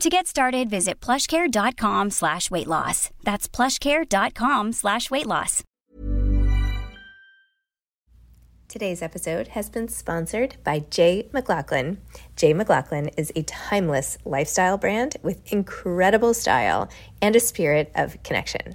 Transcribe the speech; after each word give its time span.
To 0.00 0.10
get 0.10 0.26
started, 0.26 0.68
visit 0.68 1.00
plushcare.com 1.00 2.10
slash 2.10 2.50
weight 2.50 2.66
loss. 2.66 3.10
That's 3.22 3.48
plushcare.com 3.48 4.72
slash 4.72 5.10
weight 5.10 5.26
loss. 5.26 5.62
Today's 8.68 9.02
episode 9.02 9.48
has 9.48 9.70
been 9.70 9.86
sponsored 9.86 10.56
by 10.64 10.80
Jay 10.90 11.28
McLaughlin. 11.32 11.98
Jay 12.34 12.52
McLaughlin 12.52 13.08
is 13.16 13.32
a 13.36 13.44
timeless 13.44 14.18
lifestyle 14.24 14.76
brand 14.76 15.16
with 15.22 15.40
incredible 15.52 16.34
style 16.34 16.88
and 17.22 17.36
a 17.36 17.40
spirit 17.40 17.92
of 17.94 18.20
connection. 18.24 18.74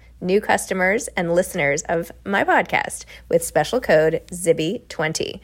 new 0.21 0.39
customers 0.39 1.07
and 1.17 1.33
listeners 1.33 1.81
of 1.89 2.11
my 2.25 2.43
podcast 2.43 3.05
with 3.27 3.43
special 3.43 3.81
code 3.81 4.21
ZIBBY20. 4.31 5.39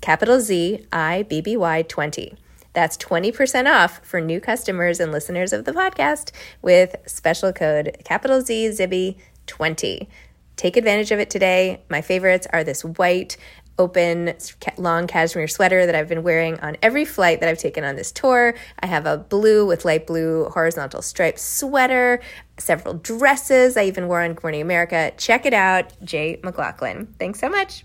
Capital 0.00 0.40
Z 0.40 0.86
I 0.92 1.22
B 1.22 1.40
B 1.40 1.56
Y 1.56 1.82
20. 1.82 2.34
That's 2.72 2.96
20% 2.96 3.66
off 3.66 4.00
for 4.04 4.20
new 4.20 4.40
customers 4.40 5.00
and 5.00 5.10
listeners 5.10 5.52
of 5.52 5.64
the 5.64 5.72
podcast 5.72 6.30
with 6.62 6.94
special 7.06 7.52
code 7.52 7.96
capital 8.04 8.40
Z 8.40 8.68
Zibby 8.68 9.16
20. 9.46 10.08
Take 10.56 10.76
advantage 10.76 11.10
of 11.10 11.18
it 11.18 11.30
today. 11.30 11.82
My 11.88 12.02
favorites 12.02 12.46
are 12.52 12.62
this 12.62 12.84
white 12.84 13.36
open 13.78 14.34
long 14.76 15.06
cashmere 15.06 15.46
sweater 15.48 15.86
that 15.86 15.94
I've 15.94 16.08
been 16.08 16.22
wearing 16.22 16.58
on 16.60 16.76
every 16.82 17.04
flight 17.04 17.40
that 17.40 17.48
I've 17.48 17.58
taken 17.58 17.84
on 17.84 17.96
this 17.96 18.10
tour. 18.10 18.54
I 18.80 18.86
have 18.86 19.06
a 19.06 19.18
blue 19.18 19.66
with 19.66 19.84
light 19.84 20.06
blue 20.06 20.46
horizontal 20.46 21.00
striped 21.00 21.38
sweater, 21.38 22.20
several 22.60 22.94
dresses 22.94 23.76
I 23.76 23.84
even 23.84 24.08
wore 24.08 24.22
on 24.22 24.34
Good 24.34 24.42
Morning 24.42 24.62
America. 24.62 25.12
Check 25.16 25.46
it 25.46 25.54
out, 25.54 25.92
Jay 26.04 26.40
McLaughlin. 26.42 27.14
Thanks 27.18 27.40
so 27.40 27.48
much. 27.48 27.84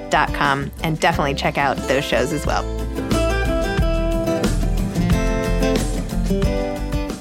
and 0.13 0.99
definitely 0.99 1.33
check 1.33 1.57
out 1.57 1.77
those 1.87 2.03
shows 2.03 2.33
as 2.33 2.45
well. 2.45 2.63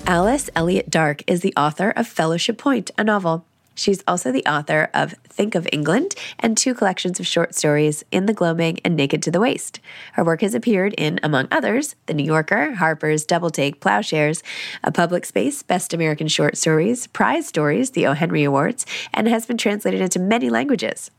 Alice 0.06 0.50
Elliott 0.56 0.90
Dark 0.90 1.22
is 1.28 1.40
the 1.40 1.54
author 1.56 1.90
of 1.90 2.06
Fellowship 2.06 2.58
Point, 2.58 2.90
a 2.98 3.04
novel. 3.04 3.44
She's 3.76 4.02
also 4.06 4.32
the 4.32 4.44
author 4.44 4.90
of 4.92 5.14
Think 5.28 5.54
of 5.54 5.68
England 5.72 6.14
and 6.38 6.54
two 6.56 6.74
collections 6.74 7.20
of 7.20 7.26
short 7.26 7.54
stories, 7.54 8.04
In 8.10 8.26
the 8.26 8.34
Gloaming 8.34 8.80
and 8.84 8.96
Naked 8.96 9.22
to 9.22 9.30
the 9.30 9.40
Waist. 9.40 9.80
Her 10.14 10.24
work 10.24 10.40
has 10.40 10.54
appeared 10.54 10.94
in, 10.98 11.20
among 11.22 11.48
others, 11.50 11.94
The 12.06 12.14
New 12.14 12.24
Yorker, 12.24 12.74
Harper's, 12.74 13.24
Double 13.24 13.50
Take, 13.50 13.80
Plowshares, 13.80 14.42
A 14.82 14.90
Public 14.92 15.24
Space, 15.24 15.62
Best 15.62 15.94
American 15.94 16.28
Short 16.28 16.56
Stories, 16.56 17.06
Prize 17.06 17.46
Stories, 17.46 17.92
the 17.92 18.06
O. 18.06 18.12
Henry 18.12 18.42
Awards, 18.42 18.84
and 19.14 19.28
has 19.28 19.46
been 19.46 19.56
translated 19.56 20.00
into 20.00 20.18
many 20.18 20.50
languages. 20.50 21.10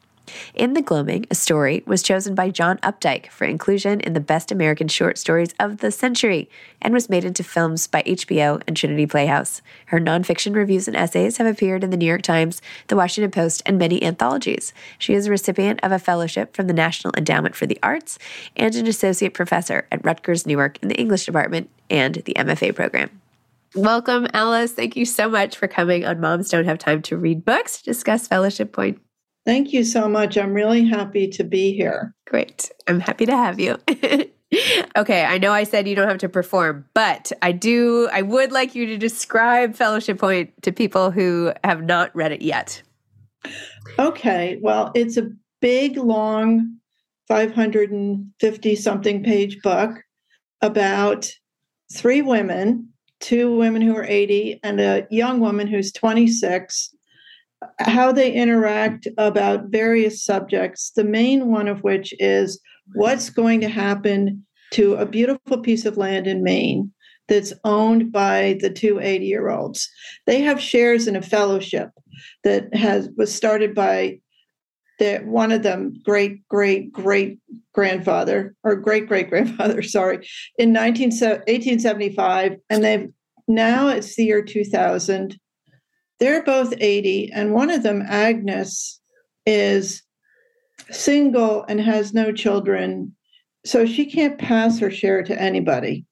In 0.54 0.74
The 0.74 0.82
Gloaming, 0.82 1.26
a 1.30 1.36
story 1.36 1.84
was 1.86 2.04
chosen 2.04 2.36
by 2.36 2.50
John 2.50 2.78
Updike 2.80 3.30
for 3.30 3.46
inclusion 3.46 4.00
in 4.02 4.14
the 4.14 4.20
Best 4.20 4.52
American 4.52 4.88
Short 4.88 5.18
Stories 5.18 5.54
of 5.59 5.78
the 5.78 5.92
Century 5.92 6.50
and 6.82 6.94
was 6.94 7.09
made 7.09 7.26
into 7.26 7.44
films 7.44 7.88
by 7.88 8.04
HBO 8.04 8.62
and 8.68 8.75
Trinity 8.78 9.06
Playhouse. 9.06 9.62
Her 9.88 10.00
nonfiction 10.00 10.56
reviews 10.56 10.88
and 10.88 10.95
essays 10.95 11.38
have 11.38 11.48
appeared 11.48 11.84
in 11.84 11.90
the 11.90 11.98
New 11.98 12.06
York 12.06 12.22
Times, 12.22 12.62
the 12.88 12.95
Washington 12.95 13.31
Post, 13.31 13.63
and 13.66 13.78
many 13.78 14.04
anthologies. 14.04 14.74
She 14.98 15.13
is 15.13 15.28
a 15.28 15.31
recipient 15.31 15.80
of 15.84 15.92
a 15.92 16.00
fellowship 16.00 16.56
from 16.56 16.68
the 16.68 16.74
National 16.74 17.13
Endowment 17.18 17.56
for 17.56 17.66
the 17.66 17.80
Arts 17.81 18.19
and 18.56 18.74
an 18.75 18.88
associate 18.88 19.34
professor 19.34 19.88
at 19.92 20.04
Rutgers 20.06 20.45
Newark 20.45 20.78
in 20.81 20.88
the 20.88 21.00
English 21.00 21.25
department 21.25 21.69
and 21.90 22.16
the 22.16 22.34
MFA 22.34 22.75
program. 22.75 23.22
Welcome, 23.75 24.28
Alice. 24.34 24.74
Thank 24.74 24.98
you 24.98 25.06
so 25.06 25.30
much 25.30 25.56
for 25.56 25.68
coming 25.68 26.06
on 26.06 26.19
Moms 26.19 26.50
Don't 26.50 26.66
Have 26.66 26.78
Time 26.78 27.01
to 27.04 27.16
Read 27.16 27.45
Books 27.45 27.78
to 27.78 27.84
discuss 27.86 28.28
Fellowship 28.28 28.74
Point. 28.74 29.00
Thank 29.46 29.74
you 29.74 29.84
so 29.84 30.08
much. 30.08 30.38
I'm 30.38 30.54
really 30.54 30.86
happy 30.86 31.28
to 31.30 31.44
be 31.44 31.74
here. 31.74 32.14
Great. 32.28 32.72
I'm 32.88 33.00
happy 33.00 33.26
to 33.26 33.36
have 33.36 33.60
you. 33.60 33.80
okay, 34.98 35.26
I 35.26 35.38
know 35.38 35.52
I 35.52 35.64
said 35.64 35.88
you 35.88 35.96
don't 35.96 36.08
have 36.08 36.20
to 36.20 36.30
perform, 36.30 36.86
but 36.94 37.32
I 37.42 37.52
do 37.52 38.10
I 38.12 38.22
would 38.22 38.52
like 38.52 38.76
you 38.76 38.86
to 38.88 38.98
describe 38.98 39.76
Fellowship 39.76 40.20
Point 40.20 40.62
to 40.64 40.72
people 40.72 41.12
who 41.12 41.54
have 41.64 41.84
not 41.84 42.16
read 42.16 42.32
it 42.32 42.42
yet. 42.42 42.82
Okay. 43.98 44.60
Well, 44.62 44.92
it's 44.94 45.18
a 45.18 45.32
big 45.60 45.98
long 45.98 46.78
550 47.28 48.76
something 48.76 49.24
page 49.24 49.62
book 49.62 50.04
about 50.62 51.32
three 51.94 52.22
women, 52.22 52.90
two 53.20 53.56
women 53.56 53.82
who 53.82 53.96
are 53.96 54.04
80 54.04 54.60
and 54.64 54.80
a 54.80 55.08
young 55.10 55.40
woman 55.40 55.68
who's 55.68 55.92
26, 55.92 56.94
how 57.80 58.12
they 58.12 58.31
interact 58.31 59.08
about 59.18 59.69
various 59.69 60.24
subjects, 60.24 60.92
the 60.96 61.04
main 61.04 61.52
one 61.52 61.68
of 61.68 61.84
which 61.84 62.13
is 62.19 62.60
what's 62.94 63.30
going 63.30 63.62
to 63.62 63.69
happen 63.69 64.46
to 64.72 64.96
a 64.96 65.06
beautiful 65.06 65.60
piece 65.60 65.86
of 65.86 65.98
land 65.98 66.28
in 66.28 66.44
Maine 66.44 66.92
that's 67.28 67.54
owned 67.63 68.12
by 68.12 68.58
the 68.62 68.69
two 68.69 69.00
80 69.00 69.25
year 69.25 69.50
olds. 69.50 69.90
They 70.25 70.42
have 70.42 70.60
shares 70.60 71.08
in 71.08 71.16
a 71.16 71.22
fellowship 71.22 71.90
that 72.44 72.74
has 72.75 73.10
was 73.16 73.34
started 73.34 73.74
by 73.74 74.19
the, 75.00 75.19
one 75.19 75.52
of 75.52 75.64
them, 75.64 75.94
great 76.04 76.48
great 76.48 76.92
great 76.92 77.40
grandfather 77.74 78.56
or 78.64 78.75
great 78.75 79.07
great 79.07 79.30
grandfather, 79.30 79.81
sorry, 79.84 80.28
in 80.57 80.74
19, 80.74 81.10
1875, 81.10 82.57
and 82.69 82.84
they've 82.84 83.07
now 83.48 83.90
it's 83.90 84.16
the 84.16 84.25
year 84.25 84.42
2000. 84.42 85.40
They're 86.21 86.44
both 86.44 86.75
80, 86.79 87.31
and 87.33 87.51
one 87.51 87.71
of 87.71 87.81
them, 87.81 88.03
Agnes, 88.07 89.01
is 89.47 90.03
single 90.91 91.63
and 91.68 91.81
has 91.81 92.13
no 92.13 92.31
children, 92.31 93.15
so 93.65 93.88
she 93.88 94.06
can't 94.06 94.38
pass 94.38 94.77
her 94.77 94.91
share 94.91 95.23
to 95.23 95.41
anybody. 95.41 96.06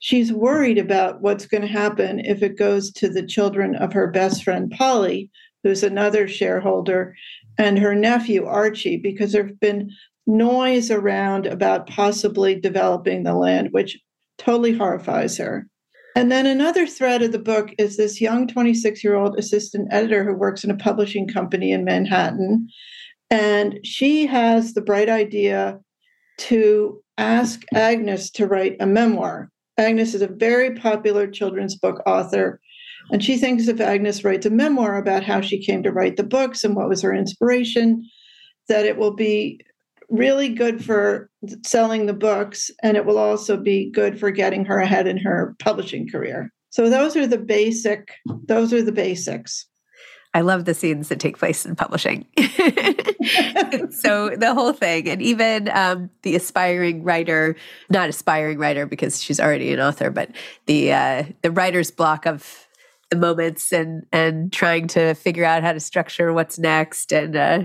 She's 0.00 0.32
worried 0.32 0.76
about 0.76 1.20
what's 1.20 1.46
going 1.46 1.62
to 1.62 1.68
happen 1.68 2.18
if 2.18 2.42
it 2.42 2.58
goes 2.58 2.90
to 2.94 3.08
the 3.08 3.24
children 3.24 3.76
of 3.76 3.92
her 3.92 4.08
best 4.08 4.42
friend 4.42 4.72
Polly, 4.72 5.30
who's 5.62 5.84
another 5.84 6.26
shareholder, 6.26 7.14
and 7.56 7.78
her 7.78 7.94
nephew 7.94 8.44
Archie, 8.44 8.96
because 8.96 9.30
there 9.30 9.46
have 9.46 9.60
been 9.60 9.88
noise 10.26 10.90
around 10.90 11.46
about 11.46 11.88
possibly 11.88 12.58
developing 12.58 13.22
the 13.22 13.34
land, 13.34 13.68
which 13.70 14.00
totally 14.36 14.72
horrifies 14.72 15.38
her. 15.38 15.68
And 16.16 16.32
then 16.32 16.46
another 16.46 16.86
thread 16.86 17.22
of 17.22 17.32
the 17.32 17.38
book 17.38 17.70
is 17.78 17.96
this 17.96 18.20
young 18.20 18.46
26 18.46 19.04
year 19.04 19.14
old 19.14 19.38
assistant 19.38 19.88
editor 19.92 20.24
who 20.24 20.34
works 20.34 20.64
in 20.64 20.70
a 20.70 20.76
publishing 20.76 21.28
company 21.28 21.72
in 21.72 21.84
Manhattan. 21.84 22.68
And 23.30 23.78
she 23.84 24.26
has 24.26 24.74
the 24.74 24.80
bright 24.80 25.08
idea 25.08 25.78
to 26.38 27.02
ask 27.18 27.62
Agnes 27.74 28.30
to 28.30 28.46
write 28.46 28.76
a 28.80 28.86
memoir. 28.86 29.50
Agnes 29.76 30.14
is 30.14 30.22
a 30.22 30.28
very 30.28 30.74
popular 30.74 31.26
children's 31.26 31.76
book 31.76 32.02
author. 32.06 32.60
And 33.10 33.22
she 33.22 33.36
thinks 33.36 33.68
if 33.68 33.80
Agnes 33.80 34.24
writes 34.24 34.46
a 34.46 34.50
memoir 34.50 34.96
about 34.96 35.24
how 35.24 35.40
she 35.40 35.64
came 35.64 35.82
to 35.82 35.92
write 35.92 36.16
the 36.16 36.24
books 36.24 36.64
and 36.64 36.74
what 36.74 36.88
was 36.88 37.02
her 37.02 37.14
inspiration, 37.14 38.04
that 38.68 38.84
it 38.84 38.98
will 38.98 39.14
be 39.14 39.60
really 40.10 40.48
good 40.48 40.84
for 40.84 41.30
selling 41.64 42.06
the 42.06 42.14
books 42.14 42.70
and 42.82 42.96
it 42.96 43.04
will 43.04 43.18
also 43.18 43.56
be 43.56 43.90
good 43.90 44.18
for 44.18 44.30
getting 44.30 44.64
her 44.64 44.78
ahead 44.78 45.06
in 45.06 45.18
her 45.18 45.54
publishing 45.58 46.08
career. 46.08 46.52
So 46.70 46.88
those 46.88 47.16
are 47.16 47.26
the 47.26 47.38
basic 47.38 48.12
those 48.46 48.72
are 48.72 48.82
the 48.82 48.92
basics. 48.92 49.66
I 50.34 50.42
love 50.42 50.66
the 50.66 50.74
scenes 50.74 51.08
that 51.08 51.20
take 51.20 51.38
place 51.38 51.64
in 51.64 51.74
publishing. 51.74 52.26
so 53.90 54.30
the 54.36 54.52
whole 54.54 54.74
thing, 54.74 55.08
and 55.08 55.22
even 55.22 55.70
um, 55.70 56.10
the 56.22 56.36
aspiring 56.36 57.02
writer, 57.02 57.56
not 57.88 58.10
aspiring 58.10 58.58
writer 58.58 58.84
because 58.84 59.22
she's 59.22 59.40
already 59.40 59.72
an 59.72 59.80
author, 59.80 60.10
but 60.10 60.30
the 60.66 60.92
uh, 60.92 61.24
the 61.40 61.50
writer's 61.50 61.90
block 61.90 62.26
of 62.26 62.67
the 63.10 63.16
moments 63.16 63.72
and 63.72 64.04
and 64.12 64.52
trying 64.52 64.86
to 64.88 65.14
figure 65.14 65.44
out 65.44 65.62
how 65.62 65.72
to 65.72 65.80
structure 65.80 66.32
what's 66.32 66.58
next. 66.58 67.12
And 67.12 67.36
uh, 67.36 67.64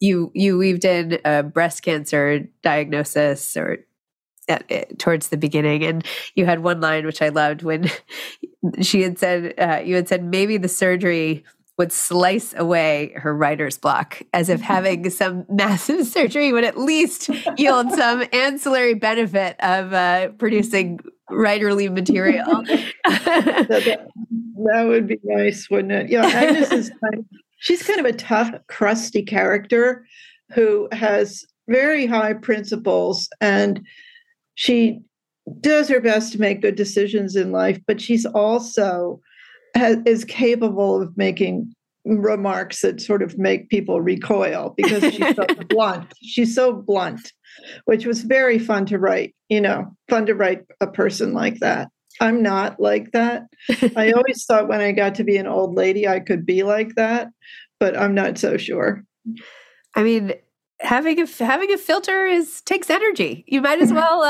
you 0.00 0.30
you 0.34 0.58
weaved 0.58 0.84
in 0.84 1.18
a 1.24 1.42
breast 1.42 1.82
cancer 1.82 2.48
diagnosis 2.62 3.56
or 3.56 3.78
at, 4.48 4.70
at, 4.70 4.98
towards 4.98 5.28
the 5.28 5.36
beginning 5.36 5.84
and 5.84 6.04
you 6.34 6.44
had 6.44 6.62
one 6.62 6.78
line 6.78 7.06
which 7.06 7.22
i 7.22 7.30
loved 7.30 7.62
when 7.62 7.90
she 8.82 9.00
had 9.00 9.18
said 9.18 9.54
uh, 9.58 9.80
you 9.82 9.94
had 9.94 10.06
said 10.06 10.22
maybe 10.22 10.58
the 10.58 10.68
surgery 10.68 11.42
would 11.76 11.92
slice 11.92 12.54
away 12.56 13.12
her 13.16 13.34
writer's 13.34 13.78
block 13.78 14.22
as 14.32 14.48
if 14.48 14.60
having 14.74 15.10
some 15.10 15.44
massive 15.48 16.06
surgery 16.06 16.52
would 16.52 16.64
at 16.64 16.78
least 16.78 17.28
yield 17.56 17.90
some 17.92 18.24
ancillary 18.32 18.94
benefit 18.94 19.56
of 19.60 19.92
uh, 19.92 20.28
producing 20.38 21.00
writerly 21.30 21.92
material. 21.92 22.62
that, 23.04 24.08
that, 24.56 24.84
would 24.86 25.06
be 25.06 25.18
nice, 25.24 25.68
wouldn't 25.70 25.92
it? 25.92 26.10
Yeah, 26.10 26.26
Agnes 26.26 26.70
is 26.70 26.90
kind 26.90 27.18
of, 27.18 27.24
she's 27.58 27.82
kind 27.82 27.98
of 27.98 28.06
a 28.06 28.12
tough, 28.12 28.52
crusty 28.68 29.22
character 29.22 30.06
who 30.52 30.88
has 30.92 31.44
very 31.66 32.04
high 32.04 32.34
principles 32.34 33.28
and 33.40 33.84
she 34.54 35.00
does 35.60 35.88
her 35.88 36.00
best 36.00 36.32
to 36.32 36.40
make 36.40 36.62
good 36.62 36.76
decisions 36.76 37.36
in 37.36 37.52
life, 37.52 37.80
but 37.86 38.00
she's 38.00 38.26
also 38.26 39.20
has, 39.74 39.98
is 40.06 40.24
capable 40.24 41.02
of 41.02 41.16
making 41.16 41.74
remarks 42.04 42.82
that 42.82 43.00
sort 43.00 43.22
of 43.22 43.38
make 43.38 43.68
people 43.70 44.00
recoil 44.00 44.74
because 44.76 45.14
she's 45.14 45.34
so 45.34 45.46
blunt. 45.68 46.12
She's 46.22 46.54
so 46.54 46.72
blunt, 46.72 47.32
which 47.86 48.06
was 48.06 48.22
very 48.22 48.58
fun 48.58 48.86
to 48.86 48.98
write. 48.98 49.34
You 49.48 49.60
know, 49.60 49.96
fun 50.08 50.26
to 50.26 50.34
write 50.34 50.62
a 50.80 50.86
person 50.86 51.32
like 51.32 51.60
that. 51.60 51.88
I'm 52.20 52.42
not 52.42 52.78
like 52.78 53.12
that. 53.12 53.44
I 53.96 54.12
always 54.12 54.44
thought 54.44 54.68
when 54.68 54.80
I 54.80 54.92
got 54.92 55.14
to 55.16 55.24
be 55.24 55.36
an 55.36 55.46
old 55.46 55.74
lady, 55.74 56.06
I 56.06 56.20
could 56.20 56.46
be 56.46 56.62
like 56.62 56.94
that, 56.94 57.28
but 57.80 57.96
I'm 57.96 58.14
not 58.14 58.38
so 58.38 58.56
sure. 58.56 59.04
I 59.96 60.02
mean, 60.02 60.34
having 60.80 61.20
a 61.20 61.26
having 61.26 61.72
a 61.72 61.78
filter 61.78 62.26
is 62.26 62.60
takes 62.62 62.90
energy. 62.90 63.44
You 63.48 63.62
might 63.62 63.80
as 63.80 63.92
well. 63.92 64.22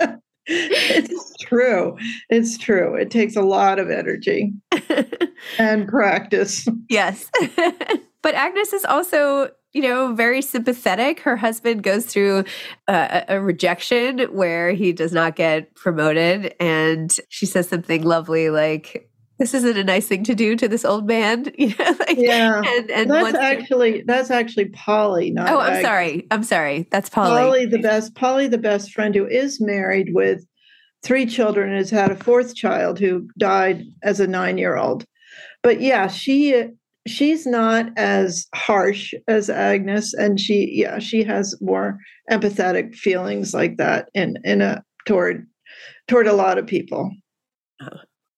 Uh... 0.00 0.16
it's 0.46 1.34
true. 1.42 1.96
It's 2.28 2.58
true. 2.58 2.94
It 2.94 3.10
takes 3.10 3.36
a 3.36 3.42
lot 3.42 3.78
of 3.78 3.90
energy 3.90 4.52
and 5.58 5.88
practice. 5.88 6.66
Yes. 6.88 7.30
but 8.22 8.34
Agnes 8.34 8.72
is 8.72 8.84
also 8.84 9.50
you 9.72 9.80
know, 9.80 10.14
very 10.14 10.42
sympathetic. 10.42 11.20
Her 11.20 11.36
husband 11.36 11.82
goes 11.82 12.04
through 12.04 12.44
a, 12.88 13.24
a, 13.28 13.40
rejection 13.40 14.18
where 14.34 14.72
he 14.72 14.92
does 14.92 15.12
not 15.12 15.34
get 15.34 15.74
promoted. 15.74 16.54
And 16.60 17.18
she 17.30 17.46
says 17.46 17.68
something 17.68 18.02
lovely 18.02 18.50
like, 18.50 19.10
this 19.42 19.54
isn't 19.54 19.76
a 19.76 19.82
nice 19.82 20.06
thing 20.06 20.22
to 20.22 20.36
do 20.36 20.54
to 20.54 20.68
this 20.68 20.84
old 20.84 21.08
man. 21.08 21.52
You 21.62 21.74
know, 21.78 21.96
like, 21.98 22.16
yeah. 22.16 22.60
And, 22.64 22.90
and 22.90 23.10
that's 23.10 23.36
actually 23.36 24.02
that's 24.06 24.30
actually 24.30 24.68
Polly. 24.70 25.30
Not 25.30 25.50
oh, 25.50 25.58
I'm 25.60 25.82
sorry. 25.82 26.26
I'm 26.30 26.42
sorry. 26.42 26.88
That's 26.90 27.08
Polly. 27.08 27.40
Polly, 27.40 27.66
the 27.66 27.78
best. 27.78 28.14
Polly, 28.14 28.48
the 28.48 28.58
best 28.58 28.92
friend, 28.92 29.14
who 29.14 29.26
is 29.26 29.60
married 29.60 30.08
with 30.12 30.44
three 31.04 31.26
children, 31.26 31.68
and 31.68 31.78
has 31.78 31.90
had 31.90 32.10
a 32.10 32.16
fourth 32.16 32.54
child 32.54 32.98
who 32.98 33.28
died 33.38 33.84
as 34.02 34.18
a 34.18 34.26
nine 34.26 34.58
year 34.58 34.76
old. 34.76 35.04
But 35.62 35.80
yeah, 35.80 36.08
she 36.08 36.64
she's 37.06 37.46
not 37.46 37.86
as 37.96 38.46
harsh 38.54 39.14
as 39.28 39.50
Agnes, 39.50 40.14
and 40.14 40.40
she 40.40 40.68
yeah 40.72 40.98
she 40.98 41.22
has 41.22 41.54
more 41.60 41.98
empathetic 42.30 42.94
feelings 42.94 43.54
like 43.54 43.76
that 43.76 44.08
in 44.14 44.36
in 44.44 44.62
a 44.62 44.82
toward 45.06 45.46
toward 46.08 46.26
a 46.26 46.32
lot 46.32 46.58
of 46.58 46.66
people. 46.66 47.10
Oh, 47.80 47.88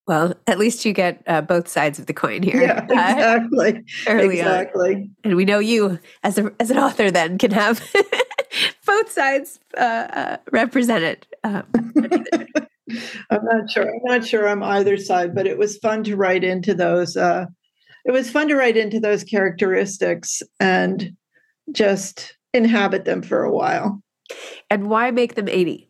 Well, 0.06 0.34
at 0.46 0.58
least 0.58 0.84
you 0.84 0.92
get 0.92 1.22
uh, 1.26 1.40
both 1.40 1.66
sides 1.66 1.98
of 1.98 2.06
the 2.06 2.12
coin 2.12 2.42
here. 2.42 2.60
Yeah, 2.60 2.84
exactly. 2.84 3.84
Uh, 4.06 4.16
exactly. 4.16 4.94
On. 4.94 5.16
And 5.24 5.36
we 5.36 5.44
know 5.44 5.58
you 5.58 5.98
as 6.22 6.36
a 6.38 6.52
as 6.60 6.70
an 6.70 6.78
author 6.78 7.10
then 7.10 7.38
can 7.38 7.50
have 7.52 7.82
both 8.86 9.10
sides 9.10 9.60
uh, 9.78 9.80
uh 9.80 10.36
represented. 10.52 11.26
Um, 11.42 11.64
I'm 13.30 13.44
not 13.44 13.70
sure. 13.70 13.88
I'm 13.88 14.02
not 14.04 14.26
sure 14.26 14.46
I'm 14.46 14.62
either 14.62 14.98
side, 14.98 15.34
but 15.34 15.46
it 15.46 15.56
was 15.56 15.78
fun 15.78 16.04
to 16.04 16.16
write 16.16 16.44
into 16.44 16.74
those. 16.74 17.16
Uh, 17.16 17.46
it 18.04 18.12
was 18.12 18.30
fun 18.30 18.48
to 18.48 18.56
write 18.56 18.76
into 18.76 19.00
those 19.00 19.24
characteristics 19.24 20.42
and 20.60 21.16
just 21.72 22.36
inhabit 22.52 23.06
them 23.06 23.22
for 23.22 23.42
a 23.42 23.52
while. 23.52 24.02
And 24.68 24.88
why 24.90 25.10
make 25.10 25.34
them 25.34 25.48
80? 25.48 25.88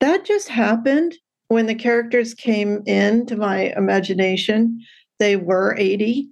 That 0.00 0.24
just 0.24 0.48
happened 0.48 1.14
when 1.48 1.66
the 1.66 1.74
characters 1.74 2.34
came 2.34 2.82
into 2.86 3.36
my 3.36 3.72
imagination. 3.76 4.80
They 5.18 5.36
were 5.36 5.76
80. 5.78 6.28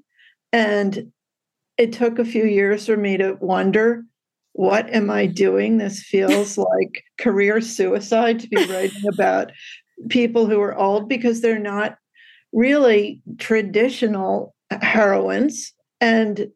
And 0.52 1.12
it 1.78 1.92
took 1.92 2.18
a 2.18 2.24
few 2.24 2.44
years 2.44 2.86
for 2.86 2.96
me 2.96 3.16
to 3.16 3.36
wonder 3.40 4.04
what 4.54 4.90
am 4.90 5.10
I 5.10 5.26
doing? 5.26 5.78
This 5.78 6.02
feels 6.02 6.58
like 6.58 7.04
career 7.18 7.60
suicide 7.60 8.40
to 8.40 8.48
be 8.48 8.64
writing 8.66 9.02
about 9.08 9.50
people 10.08 10.46
who 10.46 10.60
are 10.60 10.76
old 10.76 11.08
because 11.08 11.40
they're 11.40 11.58
not 11.58 11.96
really 12.52 13.22
traditional 13.38 14.54
heroines. 14.70 15.72
And 16.00 16.48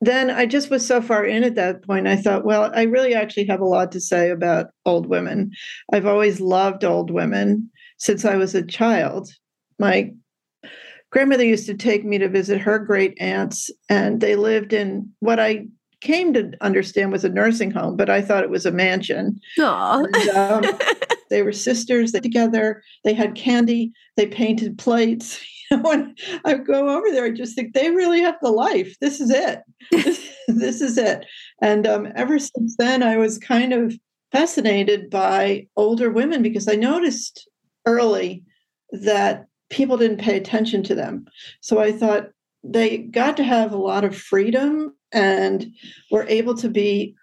then 0.00 0.30
I 0.30 0.46
just 0.46 0.70
was 0.70 0.86
so 0.86 1.02
far 1.02 1.24
in 1.24 1.44
at 1.44 1.56
that 1.56 1.82
point, 1.84 2.08
I 2.08 2.16
thought, 2.16 2.44
well, 2.44 2.72
I 2.74 2.82
really 2.82 3.14
actually 3.14 3.46
have 3.46 3.60
a 3.60 3.66
lot 3.66 3.92
to 3.92 4.00
say 4.00 4.30
about 4.30 4.68
old 4.86 5.06
women. 5.06 5.52
I've 5.92 6.06
always 6.06 6.40
loved 6.40 6.84
old 6.84 7.10
women 7.10 7.70
since 8.00 8.24
I 8.24 8.34
was 8.34 8.54
a 8.54 8.66
child. 8.66 9.30
My 9.78 10.12
grandmother 11.10 11.44
used 11.44 11.66
to 11.66 11.74
take 11.74 12.04
me 12.04 12.18
to 12.18 12.28
visit 12.28 12.60
her 12.60 12.78
great 12.78 13.16
aunts, 13.20 13.70
and 13.88 14.20
they 14.20 14.34
lived 14.34 14.72
in 14.72 15.10
what 15.20 15.38
I 15.38 15.66
came 16.00 16.32
to 16.32 16.52
understand 16.60 17.12
was 17.12 17.24
a 17.24 17.28
nursing 17.28 17.70
home, 17.70 17.96
but 17.96 18.10
I 18.10 18.22
thought 18.22 18.42
it 18.42 18.50
was 18.50 18.66
a 18.66 18.72
mansion. 18.72 19.38
And, 20.04 20.28
um, 20.30 20.78
They 21.30 21.42
were 21.42 21.52
sisters 21.52 22.12
they 22.12 22.20
together. 22.20 22.82
They 23.04 23.14
had 23.14 23.36
candy. 23.36 23.92
They 24.16 24.26
painted 24.26 24.76
plates. 24.76 25.40
You 25.72 25.76
know, 25.76 25.88
when 25.88 26.16
I 26.44 26.54
go 26.54 26.88
over 26.88 27.12
there, 27.12 27.26
I 27.26 27.30
just 27.30 27.54
think 27.54 27.74
they 27.74 27.92
really 27.92 28.20
have 28.22 28.34
the 28.42 28.50
life. 28.50 28.96
This 29.00 29.20
is 29.20 29.30
it. 29.30 29.60
this, 29.92 30.36
this 30.48 30.80
is 30.80 30.98
it. 30.98 31.24
And 31.62 31.86
um, 31.86 32.08
ever 32.16 32.40
since 32.40 32.74
then, 32.76 33.04
I 33.04 33.16
was 33.16 33.38
kind 33.38 33.72
of 33.72 33.94
fascinated 34.32 35.10
by 35.10 35.68
older 35.76 36.10
women 36.10 36.42
because 36.42 36.66
I 36.66 36.74
noticed 36.74 37.48
early 37.86 38.44
that 38.92 39.46
people 39.70 39.96
didn't 39.96 40.20
pay 40.20 40.36
attention 40.36 40.82
to 40.82 40.94
them. 40.94 41.24
So 41.60 41.78
I 41.78 41.92
thought 41.92 42.30
they 42.62 42.98
got 42.98 43.36
to 43.38 43.44
have 43.44 43.72
a 43.72 43.78
lot 43.78 44.04
of 44.04 44.16
freedom 44.16 44.94
and 45.12 45.66
were 46.10 46.26
able 46.28 46.54
to 46.56 46.68
be 46.68 47.14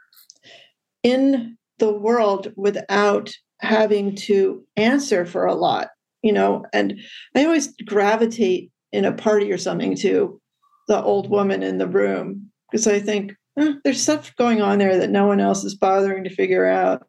in 1.03 1.57
the 1.79 1.93
world 1.93 2.51
without 2.55 3.31
having 3.59 4.15
to 4.15 4.63
answer 4.75 5.25
for 5.25 5.45
a 5.45 5.55
lot, 5.55 5.89
you 6.21 6.31
know. 6.31 6.65
And 6.73 6.99
I 7.35 7.45
always 7.45 7.73
gravitate 7.85 8.71
in 8.91 9.05
a 9.05 9.11
party 9.11 9.51
or 9.51 9.57
something 9.57 9.95
to 9.97 10.39
the 10.87 11.01
old 11.01 11.29
woman 11.29 11.63
in 11.63 11.77
the 11.77 11.87
room 11.87 12.49
because 12.71 12.87
I 12.87 12.99
think 12.99 13.33
eh, 13.59 13.73
there's 13.83 14.01
stuff 14.01 14.35
going 14.37 14.61
on 14.61 14.79
there 14.79 14.97
that 14.97 15.09
no 15.09 15.25
one 15.25 15.39
else 15.39 15.63
is 15.63 15.75
bothering 15.75 16.23
to 16.23 16.33
figure 16.33 16.65
out, 16.65 17.07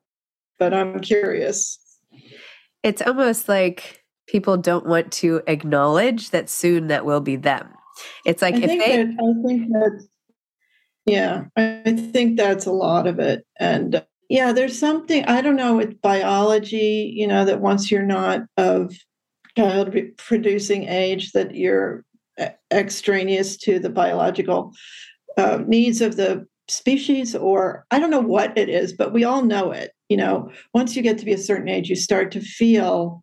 but 0.58 0.74
I'm 0.74 1.00
curious. 1.00 1.78
It's 2.82 3.02
almost 3.02 3.48
like 3.48 4.04
people 4.26 4.56
don't 4.56 4.86
want 4.86 5.10
to 5.12 5.42
acknowledge 5.46 6.30
that 6.30 6.48
soon 6.48 6.88
that 6.88 7.04
will 7.04 7.20
be 7.20 7.36
them. 7.36 7.68
It's 8.24 8.42
like 8.42 8.54
I 8.54 8.58
if 8.58 8.64
think 8.66 8.84
they, 8.84 8.96
that, 8.96 9.14
I 9.18 9.48
think 9.48 9.68
that, 9.72 10.06
yeah, 11.06 11.44
I 11.56 12.10
think 12.12 12.36
that's 12.36 12.66
a 12.66 12.72
lot 12.72 13.06
of 13.06 13.18
it. 13.18 13.44
And 13.58 13.96
uh, 13.96 14.02
yeah, 14.28 14.52
there's 14.52 14.78
something, 14.78 15.24
I 15.24 15.40
don't 15.40 15.56
know, 15.56 15.76
with 15.76 16.00
biology, 16.02 17.12
you 17.16 17.26
know, 17.26 17.44
that 17.44 17.60
once 17.60 17.90
you're 17.90 18.02
not 18.02 18.42
of 18.56 18.94
child 19.56 19.94
producing 20.18 20.86
age, 20.86 21.32
that 21.32 21.54
you're 21.54 22.04
extraneous 22.70 23.56
to 23.56 23.80
the 23.80 23.90
biological 23.90 24.72
uh, 25.36 25.58
needs 25.66 26.00
of 26.00 26.16
the 26.16 26.46
species, 26.68 27.34
or 27.34 27.84
I 27.90 27.98
don't 27.98 28.10
know 28.10 28.20
what 28.20 28.56
it 28.56 28.68
is, 28.68 28.92
but 28.92 29.12
we 29.12 29.24
all 29.24 29.42
know 29.42 29.72
it. 29.72 29.90
You 30.08 30.16
know, 30.16 30.50
once 30.74 30.96
you 30.96 31.02
get 31.02 31.18
to 31.18 31.24
be 31.24 31.32
a 31.32 31.38
certain 31.38 31.68
age, 31.68 31.88
you 31.88 31.96
start 31.96 32.32
to 32.32 32.40
feel 32.40 33.22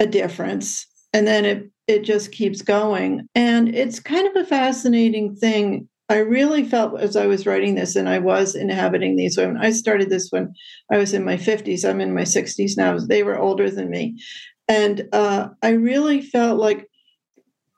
a 0.00 0.06
difference. 0.06 0.86
And 1.12 1.26
then 1.26 1.44
it 1.44 1.70
it 1.88 2.04
just 2.04 2.32
keeps 2.32 2.62
going. 2.62 3.28
And 3.34 3.74
it's 3.74 4.00
kind 4.00 4.26
of 4.26 4.36
a 4.36 4.46
fascinating 4.46 5.34
thing. 5.34 5.88
I 6.08 6.18
really 6.18 6.64
felt 6.64 7.00
as 7.00 7.16
I 7.16 7.26
was 7.26 7.46
writing 7.46 7.74
this, 7.74 7.96
and 7.96 8.08
I 8.08 8.18
was 8.18 8.54
inhabiting 8.54 9.16
these 9.16 9.36
women. 9.36 9.56
I 9.56 9.70
started 9.70 10.10
this 10.10 10.28
when 10.30 10.52
I 10.90 10.98
was 10.98 11.12
in 11.12 11.24
my 11.24 11.36
50s. 11.36 11.88
I'm 11.88 12.00
in 12.00 12.14
my 12.14 12.22
60s 12.22 12.76
now. 12.76 12.98
They 12.98 13.22
were 13.22 13.38
older 13.38 13.70
than 13.70 13.90
me. 13.90 14.16
And 14.68 15.08
uh, 15.12 15.48
I 15.62 15.70
really 15.70 16.20
felt 16.20 16.58
like 16.58 16.86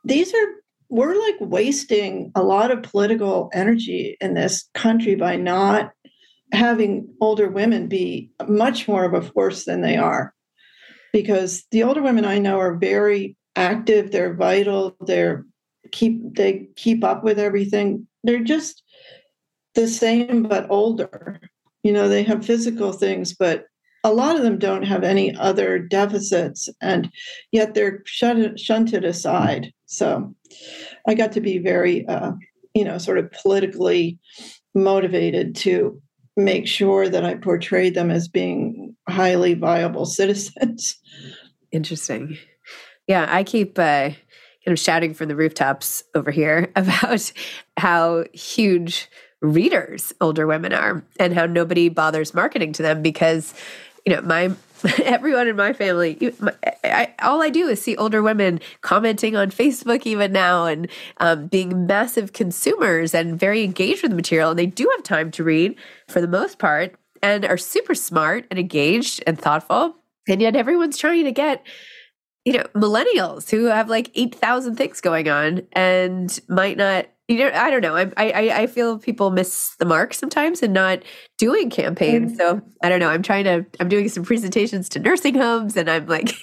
these 0.04 0.34
are, 0.34 0.46
we're 0.90 1.14
like 1.14 1.37
wasting 1.40 2.30
a 2.34 2.42
lot 2.42 2.70
of 2.70 2.82
political 2.82 3.50
energy 3.52 4.16
in 4.20 4.34
this 4.34 4.68
country 4.75 5.14
by 5.14 5.37
not 5.37 5.92
having 6.52 7.08
older 7.20 7.48
women 7.48 7.88
be 7.88 8.30
much 8.48 8.86
more 8.86 9.04
of 9.04 9.14
a 9.14 9.22
force 9.30 9.64
than 9.64 9.80
they 9.80 9.96
are. 9.96 10.34
Because 11.12 11.64
the 11.70 11.82
older 11.82 12.02
women 12.02 12.24
I 12.24 12.38
know 12.38 12.58
are 12.58 12.74
very 12.74 13.36
active 13.56 14.10
they're 14.10 14.34
vital 14.34 14.96
they're 15.06 15.46
keep 15.92 16.20
they 16.34 16.66
keep 16.76 17.04
up 17.04 17.22
with 17.22 17.38
everything. 17.38 18.06
They're 18.24 18.42
just 18.42 18.82
the 19.74 19.86
same 19.86 20.44
but 20.44 20.66
older. 20.70 21.40
You 21.82 21.92
know 21.92 22.08
they 22.08 22.22
have 22.24 22.44
physical 22.46 22.92
things 22.92 23.34
but 23.34 23.66
a 24.02 24.12
lot 24.12 24.36
of 24.36 24.42
them 24.42 24.58
don't 24.58 24.82
have 24.82 25.02
any 25.02 25.34
other 25.36 25.78
deficits 25.78 26.68
and 26.82 27.10
yet 27.52 27.74
they're 27.74 28.02
shunted 28.04 29.04
aside. 29.04 29.72
So 29.86 30.34
i 31.06 31.14
got 31.14 31.32
to 31.32 31.40
be 31.40 31.58
very 31.58 32.06
uh, 32.08 32.32
you 32.74 32.84
know 32.84 32.98
sort 32.98 33.18
of 33.18 33.30
politically 33.30 34.18
motivated 34.74 35.54
to 35.54 36.00
make 36.36 36.66
sure 36.66 37.08
that 37.08 37.24
i 37.24 37.34
portrayed 37.34 37.94
them 37.94 38.10
as 38.10 38.26
being 38.28 38.94
highly 39.08 39.54
viable 39.54 40.06
citizens. 40.20 40.96
Interesting. 41.72 42.38
Yeah, 43.06 43.26
I 43.28 43.44
keep 43.44 43.78
uh, 43.78 44.10
kind 44.10 44.18
of 44.66 44.78
shouting 44.78 45.14
from 45.14 45.28
the 45.28 45.36
rooftops 45.36 46.04
over 46.14 46.30
here 46.30 46.70
about 46.76 47.32
how 47.76 48.24
huge 48.32 49.08
readers 49.42 50.12
older 50.20 50.46
women 50.46 50.72
are 50.72 51.04
and 51.20 51.34
how 51.34 51.44
nobody 51.44 51.90
bothers 51.90 52.32
marketing 52.32 52.72
to 52.72 52.82
them 52.82 53.02
because 53.02 53.52
you 54.06 54.14
know 54.14 54.22
my 54.22 54.50
everyone 55.02 55.48
in 55.48 55.56
my 55.56 55.72
family 55.72 56.32
I, 56.84 57.14
all 57.22 57.42
i 57.42 57.50
do 57.50 57.68
is 57.68 57.80
see 57.80 57.96
older 57.96 58.22
women 58.22 58.60
commenting 58.82 59.36
on 59.36 59.50
facebook 59.50 60.06
even 60.06 60.32
now 60.32 60.66
and 60.66 60.88
um, 61.18 61.46
being 61.46 61.86
massive 61.86 62.32
consumers 62.32 63.14
and 63.14 63.38
very 63.38 63.62
engaged 63.62 64.02
with 64.02 64.10
the 64.10 64.16
material 64.16 64.50
and 64.50 64.58
they 64.58 64.66
do 64.66 64.90
have 64.94 65.02
time 65.02 65.30
to 65.32 65.44
read 65.44 65.76
for 66.08 66.20
the 66.20 66.28
most 66.28 66.58
part 66.58 66.94
and 67.22 67.44
are 67.44 67.56
super 67.56 67.94
smart 67.94 68.46
and 68.50 68.58
engaged 68.58 69.22
and 69.26 69.38
thoughtful 69.38 69.96
and 70.28 70.40
yet 70.40 70.56
everyone's 70.56 70.98
trying 70.98 71.24
to 71.24 71.32
get 71.32 71.64
you 72.44 72.52
know, 72.52 72.64
millennials 72.74 73.50
who 73.50 73.64
have 73.66 73.88
like 73.88 74.10
8,000 74.14 74.76
things 74.76 75.00
going 75.00 75.28
on 75.28 75.62
and 75.72 76.38
might 76.48 76.76
not, 76.76 77.06
you 77.28 77.38
know, 77.38 77.50
I 77.54 77.70
don't 77.70 77.80
know. 77.80 77.96
I, 77.96 78.10
I, 78.16 78.62
I 78.62 78.66
feel 78.66 78.98
people 78.98 79.30
miss 79.30 79.74
the 79.78 79.86
mark 79.86 80.12
sometimes 80.12 80.62
and 80.62 80.74
not 80.74 81.02
doing 81.38 81.70
campaigns. 81.70 82.32
Mm. 82.32 82.36
So 82.36 82.62
I 82.82 82.88
don't 82.90 83.00
know. 83.00 83.08
I'm 83.08 83.22
trying 83.22 83.44
to, 83.44 83.64
I'm 83.80 83.88
doing 83.88 84.08
some 84.08 84.24
presentations 84.24 84.90
to 84.90 84.98
nursing 84.98 85.34
homes 85.34 85.76
and 85.76 85.88
I'm 85.88 86.06
like, 86.06 86.34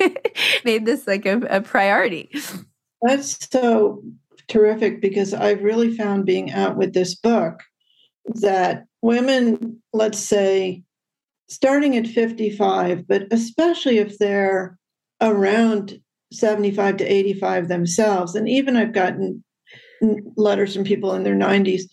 made 0.66 0.86
this 0.86 1.06
like 1.06 1.26
a, 1.26 1.38
a 1.50 1.62
priority. 1.62 2.32
That's 3.04 3.48
so 3.52 4.02
terrific 4.48 5.02
because 5.02 5.34
I've 5.34 5.62
really 5.62 5.96
found 5.96 6.26
being 6.26 6.52
out 6.52 6.78
with 6.78 6.94
this 6.94 7.14
book 7.14 7.62
that 8.26 8.86
women, 9.02 9.82
let's 9.94 10.20
say, 10.20 10.84
starting 11.48 11.96
at 11.96 12.08
55, 12.08 13.08
but 13.08 13.24
especially 13.30 14.00
if 14.00 14.18
they're 14.18 14.80
around 15.22 16.00
75 16.34 16.98
to 16.98 17.06
85 17.06 17.68
themselves. 17.68 18.36
And 18.36 18.50
even 18.50 18.78
I've 18.78 18.94
gotten 18.94 19.44
letters 20.36 20.76
from 20.76 20.84
people 20.84 21.14
in 21.14 21.24
their 21.24 21.36
90s. 21.36 21.84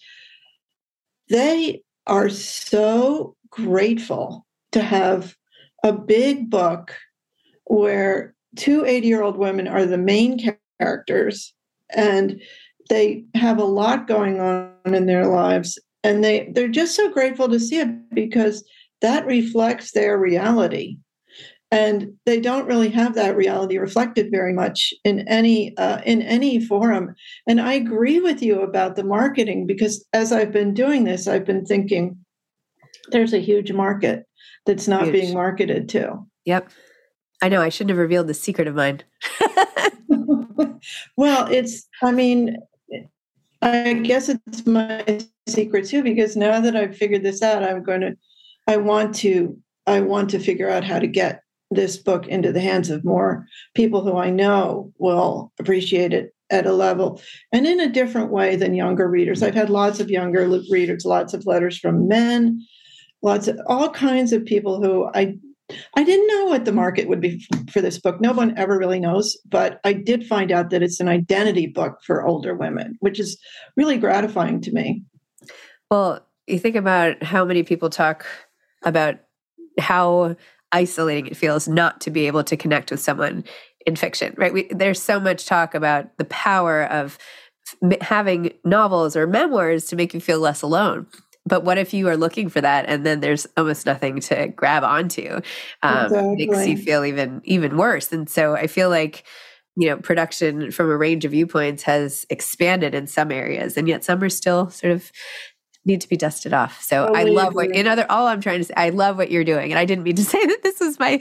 They 1.29 1.83
are 2.07 2.29
so 2.29 3.37
grateful 3.51 4.47
to 4.73 4.83
have 4.83 5.37
a 5.85 5.93
big 5.93 6.51
book 6.51 6.95
where 7.65 8.35
two 8.57 8.85
80 8.85 9.07
year 9.07 9.23
old 9.23 9.37
women 9.37 9.69
are 9.69 9.85
the 9.85 9.99
main 9.99 10.41
characters 10.81 11.55
and 11.91 12.41
they 12.89 13.25
have 13.35 13.59
a 13.59 13.65
lot 13.65 14.07
going 14.07 14.41
on 14.41 14.73
in 14.87 15.07
their 15.07 15.27
lives 15.27 15.79
and 16.03 16.25
they 16.25 16.51
they're 16.55 16.69
just 16.69 16.97
so 16.97 17.11
grateful 17.11 17.49
to 17.49 17.61
see 17.61 17.79
it 17.79 17.89
because 18.15 18.65
that 19.01 19.27
reflects 19.27 19.93
their 19.93 20.19
reality 20.19 20.97
and 21.71 22.15
they 22.25 22.41
don't 22.41 22.67
really 22.67 22.89
have 22.89 23.15
that 23.15 23.37
reality 23.37 23.77
reflected 23.77 24.31
very 24.31 24.53
much 24.53 24.95
in 25.05 25.27
any 25.29 25.77
uh, 25.77 26.01
in 26.07 26.23
any 26.23 26.61
forum. 26.65 27.15
And 27.47 27.61
i 27.61 27.75
agree 27.75 28.21
with 28.21 28.43
you 28.43 28.61
about 28.61 28.97
the 28.97 29.05
marketing 29.05 29.67
because 29.67 30.07
as 30.13 30.33
i've 30.33 30.53
been 30.53 30.75
doing 30.75 31.05
this 31.05 31.29
i've 31.29 31.45
been 31.45 31.65
thinking 31.65 32.19
there's 33.11 33.33
a 33.33 33.39
huge 33.39 33.73
market 33.73 34.25
that's 34.67 34.89
not 34.89 35.05
huge. 35.05 35.13
being 35.13 35.35
marketed 35.35 35.89
to. 35.91 36.19
Yep. 36.45 36.71
I 37.43 37.49
know 37.49 37.63
i 37.63 37.69
shouldn't 37.69 37.91
have 37.91 37.99
revealed 37.99 38.27
the 38.27 38.35
secret 38.35 38.69
of 38.69 38.75
mine. 38.75 39.03
Well 41.17 41.49
it's 41.51 41.87
i 42.03 42.13
mean 42.13 42.57
i 43.63 43.93
guess 43.95 44.29
it's 44.29 44.67
my 44.67 45.21
secret 45.49 45.87
too 45.87 46.03
because 46.03 46.37
now 46.37 46.61
that 46.61 46.77
i've 46.77 46.97
figured 46.97 47.25
this 47.25 47.43
out 47.43 47.65
i'm 47.65 47.83
going 47.83 48.01
to 48.03 48.17
i 48.67 48.77
want 48.77 49.15
to 49.17 49.59
i 49.87 50.01
want 50.01 50.31
to 50.31 50.39
figure 50.39 50.71
out 50.71 50.85
how 50.85 50.99
to 50.99 51.07
get 51.07 51.43
this 51.71 51.97
book 51.97 52.27
into 52.27 52.53
the 52.53 52.61
hands 52.61 52.91
of 52.91 53.05
more 53.05 53.47
people 53.75 54.03
who 54.03 54.17
I 54.17 54.31
know 54.31 54.93
will 54.99 55.53
appreciate 55.59 56.13
it 56.13 56.35
at 56.51 56.67
a 56.67 56.73
level 56.73 57.21
and 57.53 57.67
in 57.67 57.79
a 57.79 57.93
different 57.93 58.31
way 58.31 58.57
than 58.57 58.75
younger 58.75 59.09
readers. 59.09 59.43
I've 59.43 59.55
had 59.55 59.69
lots 59.69 60.01
of 60.01 60.11
younger 60.11 60.49
readers, 60.71 61.05
lots 61.05 61.35
of 61.35 61.45
letters 61.47 61.79
from 61.79 62.09
men, 62.09 62.67
lots 63.23 63.49
of 63.49 63.61
all 63.67 63.91
kinds 63.91 64.33
of 64.33 64.45
people 64.45 64.83
who 64.83 65.11
I 65.15 65.37
I 65.95 66.03
didn't 66.03 66.29
know 66.29 66.47
what 66.47 66.65
the 66.65 66.73
market 66.73 67.09
would 67.09 67.21
be 67.21 67.47
for 67.71 67.83
this 67.83 67.99
book. 67.99 68.23
No 68.23 68.33
one 68.33 68.57
ever 68.57 68.79
really 68.79 69.01
knows, 69.01 69.37
but 69.47 69.81
I 69.85 69.93
did 69.93 70.27
find 70.27 70.51
out 70.51 70.71
that 70.71 70.83
it's 70.83 70.99
an 70.99 71.09
identity 71.09 71.67
book 71.67 71.99
for 72.07 72.27
older 72.27 72.55
women, 72.55 72.97
which 73.01 73.21
is 73.21 73.39
really 73.77 73.99
gratifying 73.99 74.63
to 74.63 74.73
me. 74.73 75.03
Well, 75.91 76.27
you 76.47 76.59
think 76.59 76.77
about 76.77 77.23
how 77.23 77.45
many 77.45 77.63
people 77.63 77.91
talk 77.91 78.25
about 78.83 79.17
how 79.79 80.37
isolating 80.73 81.27
it 81.27 81.37
feels 81.37 81.69
not 81.69 82.01
to 82.03 82.11
be 82.11 82.27
able 82.27 82.45
to 82.45 82.57
connect 82.57 82.91
with 82.91 83.01
someone 83.01 83.45
in 83.87 83.97
fiction, 83.97 84.35
right? 84.37 84.53
We, 84.53 84.69
there's 84.71 85.01
so 85.01 85.19
much 85.21 85.47
talk 85.47 85.75
about 85.75 86.17
the 86.19 86.25
power 86.27 86.85
of 86.85 87.19
f- 87.83 88.01
having 88.03 88.53
novels 88.65 89.17
or 89.17 89.27
memoirs 89.27 89.87
to 89.87 89.97
make 89.97 90.13
you 90.15 90.21
feel 90.21 90.41
less 90.41 90.63
alone. 90.63 91.07
but 91.47 91.65
what 91.65 91.79
if 91.79 91.95
you 91.95 92.09
are 92.09 92.17
looking 92.17 92.49
for 92.51 92.61
that 92.61 92.85
and 92.89 93.07
then 93.07 93.21
there's 93.21 93.47
almost 93.57 93.87
nothing 93.87 94.21
to 94.21 94.49
grab 94.49 94.85
onto? 94.85 95.41
Um, 95.83 96.05
exactly. 96.05 96.47
Makes 96.47 96.67
you 96.67 96.77
feel 96.77 97.05
even 97.05 97.41
even 97.45 97.77
worse. 97.77 98.13
And 98.13 98.29
so 98.29 98.55
I 98.55 98.67
feel 98.67 98.91
like 98.91 99.25
you 99.77 99.89
know 99.89 99.97
production 99.97 100.71
from 100.71 100.91
a 100.91 100.97
range 100.97 101.25
of 101.25 101.31
viewpoints 101.31 101.85
has 101.85 102.27
expanded 102.31 102.95
in 102.95 103.07
some 103.07 103.33
areas, 103.33 103.77
and 103.77 103.89
yet 103.89 104.05
some 104.05 104.23
are 104.23 104.29
still 104.29 104.69
sort 104.71 104.93
of 104.93 105.11
need 105.89 106.01
to 106.03 106.09
be 106.09 106.17
dusted 106.17 106.53
off. 106.53 106.81
So 106.83 107.05
oh, 107.05 107.07
totally 107.09 107.31
I 107.31 107.35
love 107.35 107.55
what 107.55 107.75
in 107.75 107.89
other 107.89 108.07
all 108.09 108.29
I'm 108.29 108.41
trying 108.41 108.61
to 108.61 108.65
say. 108.65 108.75
I 108.77 108.91
love 108.91 109.17
what 109.17 109.33
you're 109.33 109.45
doing, 109.45 109.73
and 109.73 109.79
I 109.79 109.85
didn't 109.85 110.05
mean 110.05 110.17
to 110.17 110.25
say 110.35 110.45
that 110.45 110.63
this 110.63 110.79
was 110.79 110.99
my 111.01 111.21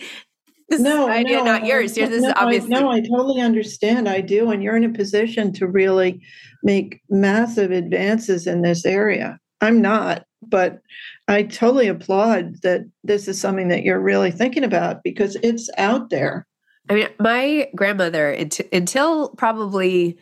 this 0.69 0.81
no, 0.81 1.09
idea, 1.09 1.37
no, 1.37 1.45
not 1.45 1.65
yours. 1.65 1.95
This 1.95 2.09
no, 2.09 2.15
is 2.15 2.33
obviously 2.35 2.75
I, 2.75 2.81
no. 2.81 2.91
I 2.91 2.99
totally 2.99 3.41
understand. 3.41 4.07
I 4.09 4.21
do, 4.21 4.51
and 4.51 4.61
you're 4.61 4.75
in 4.75 4.83
a 4.83 4.89
position 4.89 5.53
to 5.53 5.65
really 5.65 6.21
make 6.61 7.01
massive 7.09 7.71
advances 7.71 8.45
in 8.45 8.61
this 8.61 8.85
area. 8.85 9.39
I'm 9.61 9.81
not, 9.81 10.25
but 10.41 10.81
I 11.27 11.43
totally 11.43 11.87
applaud 11.87 12.61
that 12.63 12.81
this 13.03 13.27
is 13.27 13.39
something 13.39 13.69
that 13.69 13.83
you're 13.83 13.99
really 13.99 14.31
thinking 14.31 14.63
about 14.63 15.03
because 15.03 15.37
it's 15.41 15.69
out 15.77 16.09
there. 16.09 16.45
I 16.89 16.93
mean, 16.93 17.07
my 17.19 17.69
grandmother, 17.75 18.31
until 18.71 19.29
probably, 19.29 20.17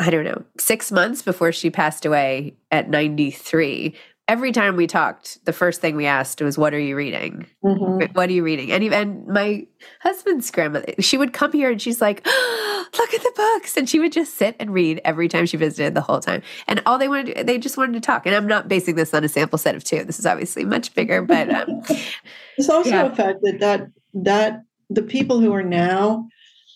I 0.00 0.08
don't 0.10 0.24
know, 0.24 0.42
six 0.58 0.90
months 0.90 1.20
before 1.20 1.52
she 1.52 1.70
passed 1.70 2.06
away 2.06 2.54
at 2.70 2.88
93, 2.88 3.94
every 4.30 4.52
time 4.52 4.76
we 4.76 4.86
talked, 4.86 5.44
the 5.44 5.52
first 5.52 5.80
thing 5.80 5.96
we 5.96 6.06
asked 6.06 6.40
was, 6.40 6.56
"What 6.56 6.72
are 6.72 6.78
you 6.78 6.96
reading? 6.96 7.46
Mm-hmm. 7.64 8.14
What 8.14 8.30
are 8.30 8.32
you 8.32 8.44
reading?" 8.44 8.70
And 8.70 8.84
even 8.84 9.26
my 9.30 9.66
husband's 10.00 10.50
grandmother, 10.50 10.94
she 11.00 11.18
would 11.18 11.32
come 11.32 11.52
here 11.52 11.70
and 11.70 11.82
she's 11.82 12.00
like, 12.00 12.22
oh, 12.24 12.86
"Look 12.96 13.12
at 13.12 13.22
the 13.22 13.32
books," 13.34 13.76
and 13.76 13.88
she 13.88 13.98
would 13.98 14.12
just 14.12 14.34
sit 14.34 14.54
and 14.60 14.72
read 14.72 15.00
every 15.04 15.28
time 15.28 15.46
she 15.46 15.56
visited 15.56 15.94
the 15.94 16.00
whole 16.00 16.20
time. 16.20 16.42
And 16.68 16.80
all 16.86 16.96
they 16.96 17.08
wanted, 17.08 17.36
to, 17.36 17.44
they 17.44 17.58
just 17.58 17.76
wanted 17.76 17.94
to 17.94 18.00
talk. 18.00 18.24
And 18.24 18.34
I'm 18.34 18.46
not 18.46 18.68
basing 18.68 18.94
this 18.94 19.12
on 19.12 19.24
a 19.24 19.28
sample 19.28 19.58
set 19.58 19.74
of 19.74 19.82
two. 19.82 20.04
This 20.04 20.20
is 20.20 20.26
obviously 20.26 20.64
much 20.64 20.94
bigger, 20.94 21.20
but 21.34 21.52
um, 21.52 21.82
it's 22.56 22.70
also 22.70 22.90
yeah. 22.90 23.06
a 23.06 23.14
fact 23.14 23.40
that 23.42 23.58
that 23.60 23.88
that 24.14 24.62
the 24.88 25.02
people 25.02 25.40
who 25.40 25.52
are 25.52 25.64
now 25.64 26.28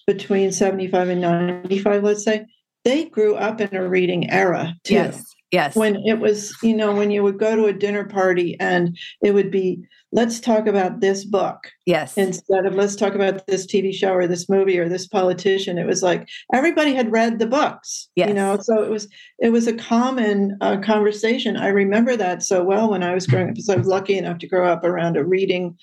between 0.07 0.53
75 0.53 1.09
and 1.09 1.21
95, 1.21 2.03
let's 2.03 2.25
say, 2.25 2.47
they 2.85 3.07
grew 3.07 3.35
up 3.35 3.61
in 3.61 3.75
a 3.75 3.89
reading 3.89 4.31
era 4.31 4.75
too. 4.85 4.95
Yes. 4.95 5.35
Yes. 5.55 5.77
When 5.77 6.03
it 6.05 6.19
was, 6.19 6.53
you 6.65 6.77
know, 6.77 6.93
when 6.93 7.13
you 7.13 7.23
would 7.23 7.39
go 7.39 7.55
to 7.55 7.67
a 7.67 7.73
dinner 7.73 8.05
party 8.05 8.57
and 8.59 8.99
it 9.23 9.35
would 9.35 9.53
be, 9.53 9.79
let's 10.11 10.41
talk 10.41 10.67
about 10.67 11.01
this 11.01 11.25
book. 11.25 11.71
Yes. 11.87 12.19
Instead 12.19 12.67
of 12.67 12.75
let's 12.75 12.97
talk 12.97 13.15
about 13.15 13.47
this 13.47 13.65
TV 13.65 13.95
show 13.95 14.13
or 14.15 14.27
this 14.27 14.49
movie 14.49 14.81
or 14.81 14.89
this 14.89 15.07
politician. 15.07 15.79
It 15.79 15.87
was 15.87 16.03
like 16.03 16.29
everybody 16.53 16.93
had 16.93 17.13
read 17.13 17.39
the 17.39 17.47
books. 17.47 18.09
Yes. 18.17 18.29
You 18.29 18.35
know, 18.35 18.59
so 18.61 18.83
it 18.83 18.91
was 18.91 19.07
it 19.39 19.51
was 19.51 19.69
a 19.69 19.77
common 19.77 20.59
uh, 20.61 20.79
conversation. 20.81 21.57
I 21.57 21.69
remember 21.69 22.17
that 22.17 22.43
so 22.43 22.65
well 22.65 22.91
when 22.91 23.05
I 23.05 23.15
was 23.15 23.29
growing 23.29 23.51
up 23.51 23.55
because 23.55 23.69
I 23.69 23.77
was 23.77 23.87
lucky 23.87 24.19
enough 24.19 24.39
to 24.39 24.49
grow 24.49 24.69
up 24.69 24.83
around 24.83 25.17
a 25.17 25.25
reading 25.25 25.79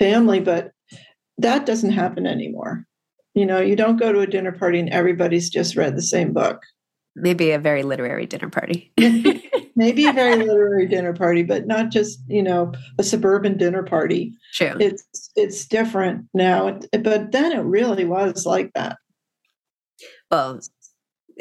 family, 0.00 0.40
but 0.40 0.72
that 1.38 1.64
doesn't 1.64 1.92
happen 1.92 2.26
anymore. 2.26 2.88
You 3.34 3.46
know, 3.46 3.60
you 3.60 3.76
don't 3.76 3.98
go 3.98 4.12
to 4.12 4.20
a 4.20 4.26
dinner 4.26 4.52
party 4.52 4.78
and 4.78 4.90
everybody's 4.90 5.48
just 5.48 5.76
read 5.76 5.96
the 5.96 6.02
same 6.02 6.32
book 6.32 6.62
maybe 7.14 7.50
a 7.50 7.58
very 7.58 7.82
literary 7.82 8.26
dinner 8.26 8.48
party. 8.48 8.92
maybe 9.76 10.06
a 10.06 10.12
very 10.12 10.36
literary 10.44 10.86
dinner 10.86 11.12
party, 11.12 11.42
but 11.42 11.66
not 11.66 11.90
just 11.90 12.20
you 12.28 12.42
know 12.42 12.72
a 12.98 13.02
suburban 13.02 13.56
dinner 13.56 13.82
party. 13.82 14.34
True. 14.54 14.76
It's 14.80 15.30
it's 15.36 15.66
different 15.66 16.26
now, 16.34 16.78
but 17.02 17.32
then 17.32 17.52
it 17.52 17.62
really 17.62 18.04
was 18.04 18.46
like 18.46 18.72
that. 18.74 18.96
Well, 20.30 20.60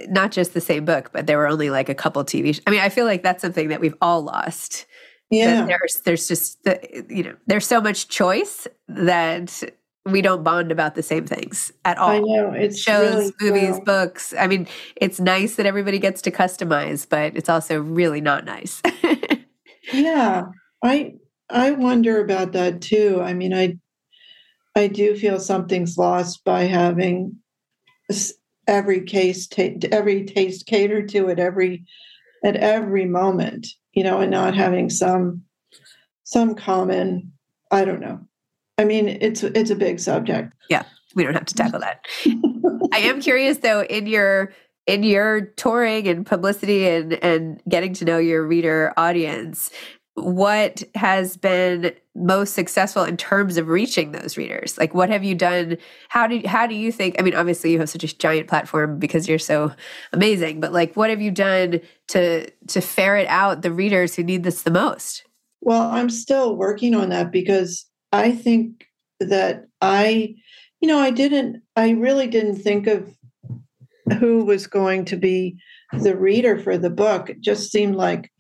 not 0.08 0.32
just 0.32 0.54
the 0.54 0.62
same 0.62 0.86
book, 0.86 1.12
but 1.14 1.28
there 1.28 1.38
were 1.38 1.48
only 1.48 1.70
like 1.70 1.90
a 1.90 1.96
couple 1.96 2.24
TV. 2.24 2.56
Sh- 2.56 2.62
I 2.68 2.72
mean, 2.72 2.82
I 2.82 2.90
feel 2.90 3.06
like 3.06 3.24
that's 3.24 3.42
something 3.42 3.70
that 3.70 3.82
we've 3.82 3.96
all 4.02 4.22
lost. 4.22 4.86
Yeah. 5.30 5.66
There's 5.66 6.02
there's 6.06 6.28
just 6.28 6.62
the, 6.64 7.06
you 7.10 7.24
know 7.24 7.36
there's 7.48 7.66
so 7.66 7.80
much 7.80 8.10
choice 8.10 8.68
that 8.90 9.64
we 10.06 10.22
don't 10.22 10.44
bond 10.44 10.72
about 10.72 10.96
the 10.96 11.04
same 11.04 11.26
things 11.26 11.72
at 11.86 11.98
all. 11.98 12.10
I 12.10 12.20
know 12.20 12.52
it's 12.52 12.80
shows, 12.80 13.32
really 13.40 13.62
movies, 13.62 13.80
books. 13.86 14.34
I 14.38 14.48
mean, 14.48 14.68
it's 14.96 15.20
nice 15.20 15.56
that 15.56 15.66
everybody 15.66 16.00
gets 16.00 16.22
to 16.24 16.32
customize, 16.32 17.08
but 17.08 17.36
it's 17.36 17.50
also 17.50 17.80
really 17.82 18.22
not 18.22 18.46
nice. 18.46 18.82
yeah, 19.94 20.44
I 20.84 21.14
I 21.50 21.72
wonder 21.72 22.20
about 22.20 22.54
that 22.54 22.82
too. 22.82 23.22
I 23.22 23.34
mean, 23.34 23.54
I 23.54 23.78
I 24.76 24.88
do 24.88 25.16
feel 25.16 25.40
something's 25.40 25.98
lost 25.98 26.44
by 26.44 26.64
having 26.64 27.38
every 28.68 29.02
case 29.02 29.48
every 29.92 30.26
taste 30.26 30.66
catered 30.66 31.10
to 31.10 31.30
at 31.30 31.40
every 31.40 31.86
at 32.44 32.56
every 32.56 33.06
moment, 33.06 33.68
you 33.94 34.04
know, 34.04 34.20
and 34.20 34.32
not 34.32 34.56
having 34.56 34.90
some 34.90 35.44
some 36.24 36.56
common. 36.56 37.34
I 37.70 37.86
don't 37.86 38.02
know 38.02 38.28
I 38.82 38.84
mean, 38.84 39.08
it's 39.08 39.44
it's 39.44 39.70
a 39.70 39.76
big 39.76 40.00
subject. 40.00 40.54
Yeah, 40.68 40.84
we 41.14 41.24
don't 41.24 41.36
have 41.36 41.46
to 41.46 41.54
tackle 41.54 41.80
that. 41.82 42.04
I 42.92 42.98
am 42.98 43.22
curious 43.22 43.60
though 43.60 43.84
in 43.84 44.08
your 44.08 44.54
in 44.88 45.04
your 45.04 45.42
touring 45.42 46.08
and 46.08 46.26
publicity 46.26 46.88
and 46.88 47.14
and 47.24 47.62
getting 47.70 47.94
to 47.94 48.06
know 48.06 48.18
your 48.18 48.46
reader 48.46 48.92
audience, 48.98 49.70
what 50.16 50.82
has 50.96 51.38
been 51.38 51.94
most 52.16 52.56
successful 52.56 53.04
in 53.04 53.18
terms 53.18 53.58
of 53.58 53.68
reaching 53.68 54.14
those 54.14 54.36
readers? 54.36 54.80
Like 54.80 54.96
what 54.96 55.10
have 55.10 55.24
you 55.24 55.36
done? 55.36 55.78
How 56.10 56.26
do 56.26 56.42
how 56.48 56.66
do 56.66 56.74
you 56.74 56.92
think 56.92 57.18
I 57.20 57.22
mean 57.22 57.36
obviously 57.36 57.72
you 57.72 57.80
have 57.80 57.90
such 57.90 58.04
a 58.04 58.18
giant 58.18 58.48
platform 58.48 58.98
because 58.98 59.30
you're 59.30 59.38
so 59.38 59.72
amazing, 60.12 60.60
but 60.60 60.74
like 60.74 60.96
what 60.96 61.12
have 61.12 61.22
you 61.22 61.30
done 61.30 61.82
to 62.08 62.50
to 62.50 62.82
ferret 62.82 63.28
out 63.28 63.62
the 63.62 63.72
readers 63.72 64.16
who 64.16 64.24
need 64.24 64.44
this 64.44 64.64
the 64.64 64.72
most? 64.72 65.24
Well, 65.62 65.92
I'm 65.92 66.10
still 66.10 66.56
working 66.56 66.96
on 66.96 67.10
that 67.10 67.32
because 67.32 67.86
I 68.12 68.32
think 68.32 68.86
that 69.20 69.66
I, 69.82 70.36
you 70.80 70.88
know, 70.88 71.00
I 71.00 71.12
didn't, 71.12 71.62
I 71.76 71.92
really 71.92 72.28
didn't 72.28 72.58
think 72.58 72.88
of 72.88 73.16
who 74.20 74.44
was 74.44 74.68
going 74.68 75.06
to 75.06 75.16
be 75.16 75.58
the 75.94 76.16
reader 76.16 76.58
for 76.58 76.78
the 76.78 76.90
book. 76.90 77.30
It 77.30 77.42
just 77.42 77.72
seemed 77.72 77.96
like, 77.96 78.32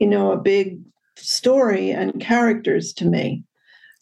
you 0.00 0.06
know, 0.06 0.32
a 0.32 0.38
big 0.38 0.80
story 1.16 1.90
and 1.90 2.20
characters 2.20 2.92
to 2.94 3.04
me. 3.04 3.44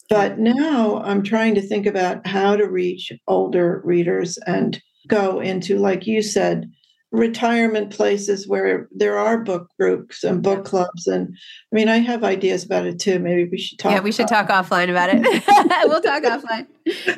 But 0.09 0.37
now 0.37 1.01
I'm 1.03 1.23
trying 1.23 1.55
to 1.55 1.61
think 1.61 1.87
about 1.87 2.27
how 2.27 2.55
to 2.55 2.67
reach 2.67 3.11
older 3.27 3.81
readers 3.83 4.37
and 4.45 4.79
go 5.07 5.39
into, 5.39 5.79
like 5.79 6.05
you 6.05 6.21
said, 6.21 6.69
retirement 7.15 7.91
places 7.91 8.47
where 8.47 8.87
there 8.91 9.17
are 9.17 9.37
book 9.37 9.69
groups 9.79 10.23
and 10.23 10.41
book 10.41 10.65
clubs 10.65 11.07
and 11.07 11.35
i 11.71 11.75
mean 11.75 11.89
i 11.89 11.97
have 11.97 12.23
ideas 12.23 12.63
about 12.63 12.85
it 12.85 12.99
too. 12.99 13.19
Maybe 13.19 13.45
we 13.45 13.57
should 13.57 13.79
talk 13.79 13.91
yeah 13.91 14.01
we 14.01 14.11
should 14.11 14.27
talk 14.27 14.49
offline 14.49 14.89
about 14.89 15.09
it. 15.11 15.43
We'll 15.85 16.01
talk 16.01 16.23
offline. 16.23 16.67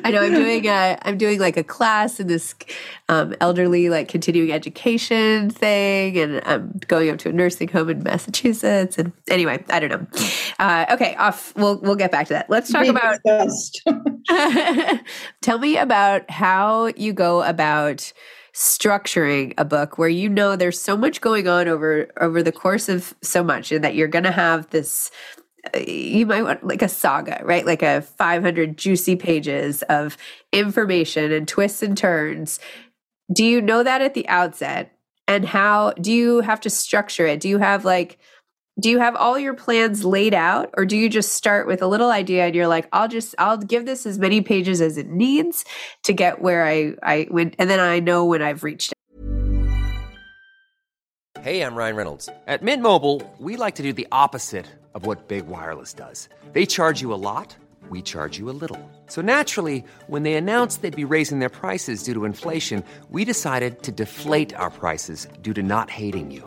I 0.04 0.10
know 0.10 0.22
i'm 0.22 0.32
doing 0.32 0.66
a 0.66 0.98
i'm 1.02 1.18
doing 1.18 1.38
like 1.38 1.56
a 1.56 1.64
class 1.64 2.20
in 2.20 2.26
this 2.26 2.54
um, 3.08 3.34
elderly 3.40 3.88
like 3.88 4.08
continuing 4.08 4.52
education 4.52 5.50
thing 5.50 6.18
and 6.18 6.42
i'm 6.44 6.80
going 6.86 7.10
up 7.10 7.18
to 7.18 7.28
a 7.28 7.32
nursing 7.32 7.68
home 7.68 7.90
in 7.90 8.02
massachusetts 8.02 8.98
and 8.98 9.12
anyway 9.28 9.62
i 9.70 9.80
don't 9.80 9.90
know. 9.90 10.06
Uh, 10.58 10.86
okay 10.90 11.14
off 11.16 11.54
we'll 11.56 11.80
we'll 11.80 11.96
get 11.96 12.10
back 12.10 12.26
to 12.28 12.32
that. 12.32 12.48
Let's 12.48 12.70
talk 12.70 12.86
about 12.86 13.18
tell 15.42 15.58
me 15.58 15.76
about 15.76 16.30
how 16.30 16.86
you 16.96 17.12
go 17.12 17.42
about 17.42 18.12
structuring 18.58 19.54
a 19.56 19.64
book 19.64 19.98
where 19.98 20.08
you 20.08 20.28
know 20.28 20.56
there's 20.56 20.80
so 20.80 20.96
much 20.96 21.20
going 21.20 21.46
on 21.46 21.68
over 21.68 22.08
over 22.20 22.42
the 22.42 22.50
course 22.50 22.88
of 22.88 23.14
so 23.22 23.44
much 23.44 23.70
and 23.70 23.84
that 23.84 23.94
you're 23.94 24.08
going 24.08 24.24
to 24.24 24.32
have 24.32 24.68
this 24.70 25.12
uh, 25.72 25.78
you 25.78 26.26
might 26.26 26.42
want 26.42 26.66
like 26.66 26.82
a 26.82 26.88
saga, 26.88 27.40
right? 27.44 27.64
Like 27.64 27.84
a 27.84 28.02
500 28.02 28.76
juicy 28.76 29.14
pages 29.14 29.82
of 29.82 30.16
information 30.52 31.30
and 31.30 31.46
twists 31.46 31.84
and 31.84 31.96
turns. 31.96 32.58
Do 33.32 33.44
you 33.44 33.62
know 33.62 33.84
that 33.84 34.02
at 34.02 34.14
the 34.14 34.28
outset? 34.28 34.90
And 35.28 35.44
how 35.44 35.92
do 35.92 36.10
you 36.10 36.40
have 36.40 36.60
to 36.62 36.70
structure 36.70 37.26
it? 37.26 37.38
Do 37.38 37.48
you 37.48 37.58
have 37.58 37.84
like 37.84 38.18
do 38.80 38.88
you 38.88 38.98
have 38.98 39.16
all 39.16 39.38
your 39.38 39.54
plans 39.54 40.04
laid 40.04 40.34
out 40.34 40.70
or 40.76 40.86
do 40.86 40.96
you 40.96 41.08
just 41.08 41.32
start 41.32 41.66
with 41.66 41.82
a 41.82 41.86
little 41.86 42.10
idea 42.10 42.46
and 42.46 42.54
you're 42.54 42.68
like 42.68 42.88
i'll 42.92 43.08
just 43.08 43.34
i'll 43.38 43.56
give 43.56 43.86
this 43.86 44.06
as 44.06 44.18
many 44.18 44.40
pages 44.40 44.80
as 44.80 44.96
it 44.96 45.08
needs 45.08 45.64
to 46.04 46.12
get 46.12 46.40
where 46.40 46.64
i 46.64 46.94
i 47.02 47.26
went 47.30 47.54
and 47.58 47.68
then 47.68 47.80
i 47.80 47.98
know 47.98 48.24
when 48.24 48.42
i've 48.42 48.62
reached 48.62 48.92
it? 48.92 48.98
Hey 51.40 51.62
i'm 51.62 51.74
ryan 51.74 51.96
reynolds. 51.96 52.28
At 52.46 52.62
mint 52.62 52.82
mobile 52.82 53.22
we 53.38 53.56
like 53.56 53.74
to 53.76 53.82
do 53.82 53.92
the 53.92 54.06
opposite 54.12 54.66
of 54.94 55.06
what 55.06 55.28
big 55.28 55.46
wireless 55.46 55.94
does. 55.94 56.28
They 56.52 56.66
charge 56.66 57.00
you 57.00 57.12
a 57.12 57.16
lot 57.16 57.56
we 57.90 58.02
charge 58.02 58.38
you 58.38 58.50
a 58.50 58.52
little. 58.52 58.78
So 59.06 59.22
naturally 59.22 59.82
when 60.08 60.22
they 60.22 60.34
announced 60.34 60.82
they'd 60.82 60.94
be 60.94 61.06
raising 61.06 61.38
their 61.38 61.48
prices 61.48 62.02
due 62.02 62.14
to 62.14 62.24
inflation 62.26 62.84
we 63.10 63.24
decided 63.24 63.82
to 63.84 63.92
deflate 63.92 64.54
our 64.54 64.70
prices 64.70 65.26
due 65.42 65.54
to 65.54 65.62
not 65.62 65.88
hating 65.90 66.30
you 66.30 66.46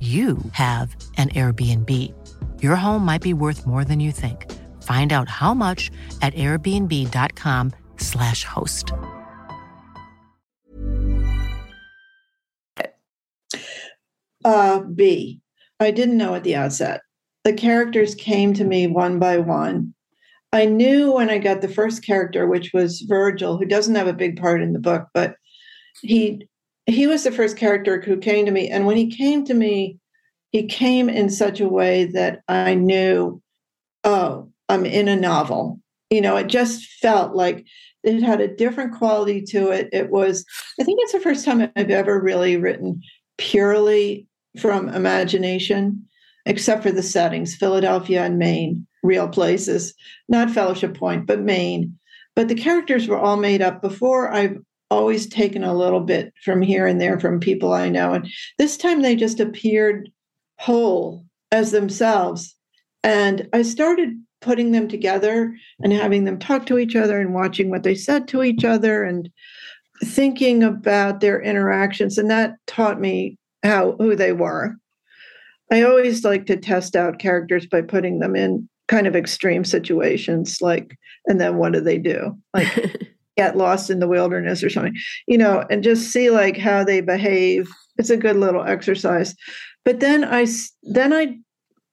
you 0.00 0.36
have 0.52 0.94
an 1.16 1.30
Airbnb. 1.30 2.12
Your 2.62 2.76
home 2.76 3.02
might 3.04 3.22
be 3.22 3.32
worth 3.32 3.66
more 3.66 3.82
than 3.82 3.98
you 3.98 4.12
think. 4.12 4.52
Find 4.82 5.14
out 5.14 5.30
how 5.30 5.54
much 5.54 5.90
at 6.20 6.34
airbnb.com/slash 6.34 8.44
host. 8.44 8.92
Uh, 14.44 14.80
B. 14.80 15.40
I 15.80 15.90
didn't 15.90 16.18
know 16.18 16.34
at 16.34 16.44
the 16.44 16.54
outset. 16.54 17.00
The 17.42 17.52
characters 17.52 18.14
came 18.14 18.54
to 18.54 18.64
me 18.64 18.86
one 18.86 19.18
by 19.18 19.38
one. 19.38 19.92
I 20.52 20.66
knew 20.66 21.12
when 21.12 21.30
I 21.30 21.38
got 21.38 21.60
the 21.60 21.68
first 21.68 22.04
character, 22.04 22.46
which 22.46 22.72
was 22.72 23.00
Virgil, 23.02 23.58
who 23.58 23.64
doesn't 23.64 23.96
have 23.96 24.06
a 24.06 24.12
big 24.12 24.40
part 24.40 24.62
in 24.62 24.72
the 24.72 24.78
book, 24.78 25.08
but 25.12 25.34
he 26.00 26.46
he 26.86 27.06
was 27.06 27.24
the 27.24 27.32
first 27.32 27.56
character 27.56 28.00
who 28.00 28.16
came 28.16 28.46
to 28.46 28.52
me. 28.52 28.68
And 28.68 28.86
when 28.86 28.96
he 28.96 29.10
came 29.10 29.44
to 29.44 29.54
me, 29.54 29.98
he 30.52 30.66
came 30.66 31.08
in 31.08 31.28
such 31.28 31.60
a 31.60 31.68
way 31.68 32.04
that 32.06 32.40
I 32.48 32.74
knew, 32.74 33.42
oh, 34.04 34.50
I'm 34.68 34.86
in 34.86 35.08
a 35.08 35.16
novel. 35.16 35.80
You 36.10 36.20
know, 36.20 36.36
it 36.36 36.46
just 36.46 36.86
felt 37.00 37.34
like 37.34 37.66
it 38.04 38.22
had 38.22 38.40
a 38.40 38.54
different 38.54 38.94
quality 38.94 39.42
to 39.42 39.70
it. 39.70 39.88
It 39.92 40.10
was, 40.10 40.44
I 40.80 40.84
think 40.84 41.00
it's 41.02 41.12
the 41.12 41.20
first 41.20 41.44
time 41.44 41.70
I've 41.74 41.90
ever 41.90 42.20
really 42.20 42.56
written 42.56 43.02
purely 43.36 44.26
from 44.58 44.88
imagination, 44.88 46.06
except 46.46 46.84
for 46.84 46.92
the 46.92 47.02
settings 47.02 47.56
Philadelphia 47.56 48.24
and 48.24 48.38
Maine, 48.38 48.86
real 49.02 49.28
places, 49.28 49.92
not 50.28 50.50
Fellowship 50.50 50.96
Point, 50.96 51.26
but 51.26 51.40
Maine. 51.40 51.98
But 52.36 52.48
the 52.48 52.54
characters 52.54 53.08
were 53.08 53.18
all 53.18 53.36
made 53.36 53.60
up 53.60 53.82
before 53.82 54.32
I've 54.32 54.56
always 54.90 55.26
taken 55.26 55.64
a 55.64 55.74
little 55.74 56.00
bit 56.00 56.32
from 56.44 56.62
here 56.62 56.86
and 56.86 57.00
there 57.00 57.18
from 57.18 57.40
people 57.40 57.72
I 57.72 57.88
know. 57.88 58.14
And 58.14 58.28
this 58.58 58.76
time 58.76 59.02
they 59.02 59.16
just 59.16 59.40
appeared 59.40 60.10
whole 60.58 61.24
as 61.50 61.70
themselves. 61.70 62.54
And 63.02 63.48
I 63.52 63.62
started 63.62 64.10
putting 64.40 64.72
them 64.72 64.88
together 64.88 65.54
and 65.80 65.92
having 65.92 66.24
them 66.24 66.38
talk 66.38 66.66
to 66.66 66.78
each 66.78 66.94
other 66.94 67.20
and 67.20 67.34
watching 67.34 67.70
what 67.70 67.82
they 67.82 67.94
said 67.94 68.28
to 68.28 68.42
each 68.42 68.64
other 68.64 69.02
and 69.02 69.30
thinking 70.04 70.62
about 70.62 71.20
their 71.20 71.40
interactions. 71.40 72.18
And 72.18 72.30
that 72.30 72.54
taught 72.66 73.00
me 73.00 73.38
how 73.62 73.96
who 73.98 74.14
they 74.14 74.32
were. 74.32 74.76
I 75.72 75.82
always 75.82 76.24
like 76.24 76.46
to 76.46 76.56
test 76.56 76.94
out 76.94 77.18
characters 77.18 77.66
by 77.66 77.82
putting 77.82 78.20
them 78.20 78.36
in 78.36 78.68
kind 78.86 79.08
of 79.08 79.16
extreme 79.16 79.64
situations, 79.64 80.58
like, 80.60 80.96
and 81.26 81.40
then 81.40 81.56
what 81.56 81.72
do 81.72 81.80
they 81.80 81.98
do? 81.98 82.38
Like 82.54 83.00
get 83.36 83.56
lost 83.56 83.90
in 83.90 84.00
the 84.00 84.08
wilderness 84.08 84.62
or 84.62 84.70
something, 84.70 84.96
you 85.26 85.38
know, 85.38 85.64
and 85.70 85.82
just 85.82 86.10
see 86.10 86.30
like 86.30 86.56
how 86.56 86.84
they 86.84 87.00
behave. 87.00 87.68
It's 87.98 88.10
a 88.10 88.16
good 88.16 88.36
little 88.36 88.62
exercise. 88.62 89.34
But 89.84 90.00
then 90.00 90.24
I 90.24 90.46
then 90.82 91.12
I 91.12 91.38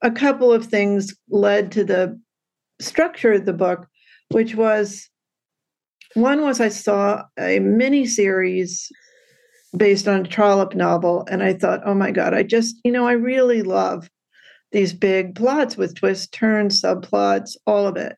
a 0.02 0.10
couple 0.10 0.52
of 0.52 0.66
things 0.66 1.14
led 1.30 1.72
to 1.72 1.84
the 1.84 2.20
structure 2.80 3.32
of 3.32 3.46
the 3.46 3.52
book, 3.52 3.86
which 4.30 4.54
was 4.54 5.08
one 6.14 6.42
was 6.42 6.60
I 6.60 6.68
saw 6.68 7.24
a 7.38 7.58
mini 7.58 8.06
series 8.06 8.90
based 9.76 10.06
on 10.06 10.20
a 10.20 10.28
Trollope 10.28 10.74
novel, 10.74 11.26
and 11.28 11.42
I 11.42 11.54
thought, 11.54 11.82
oh 11.84 11.94
my 11.94 12.10
God, 12.10 12.32
I 12.34 12.44
just, 12.44 12.76
you 12.84 12.92
know, 12.92 13.08
I 13.08 13.12
really 13.12 13.62
love 13.62 14.08
these 14.70 14.92
big 14.92 15.34
plots 15.34 15.76
with 15.76 15.94
twists, 15.94 16.28
turns, 16.28 16.80
subplots, 16.80 17.56
all 17.66 17.86
of 17.86 17.96
it. 17.96 18.16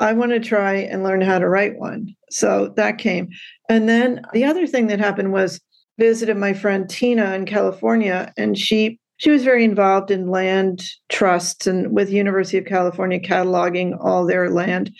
I 0.00 0.14
want 0.14 0.32
to 0.32 0.40
try 0.40 0.74
and 0.74 1.04
learn 1.04 1.20
how 1.20 1.38
to 1.38 1.48
write 1.48 1.78
one. 1.78 2.14
So 2.30 2.72
that 2.76 2.98
came. 2.98 3.28
And 3.68 3.88
then 3.88 4.22
the 4.32 4.44
other 4.44 4.66
thing 4.66 4.86
that 4.88 4.98
happened 4.98 5.32
was 5.32 5.60
visited 5.98 6.36
my 6.36 6.54
friend 6.54 6.88
Tina 6.88 7.34
in 7.34 7.44
California 7.44 8.32
and 8.36 8.58
she 8.58 8.98
she 9.18 9.30
was 9.30 9.44
very 9.44 9.64
involved 9.64 10.10
in 10.10 10.30
land 10.30 10.82
trusts 11.10 11.66
and 11.66 11.94
with 11.94 12.10
University 12.10 12.56
of 12.56 12.64
California 12.64 13.20
cataloging 13.20 13.94
all 14.00 14.24
their 14.24 14.48
land. 14.48 14.90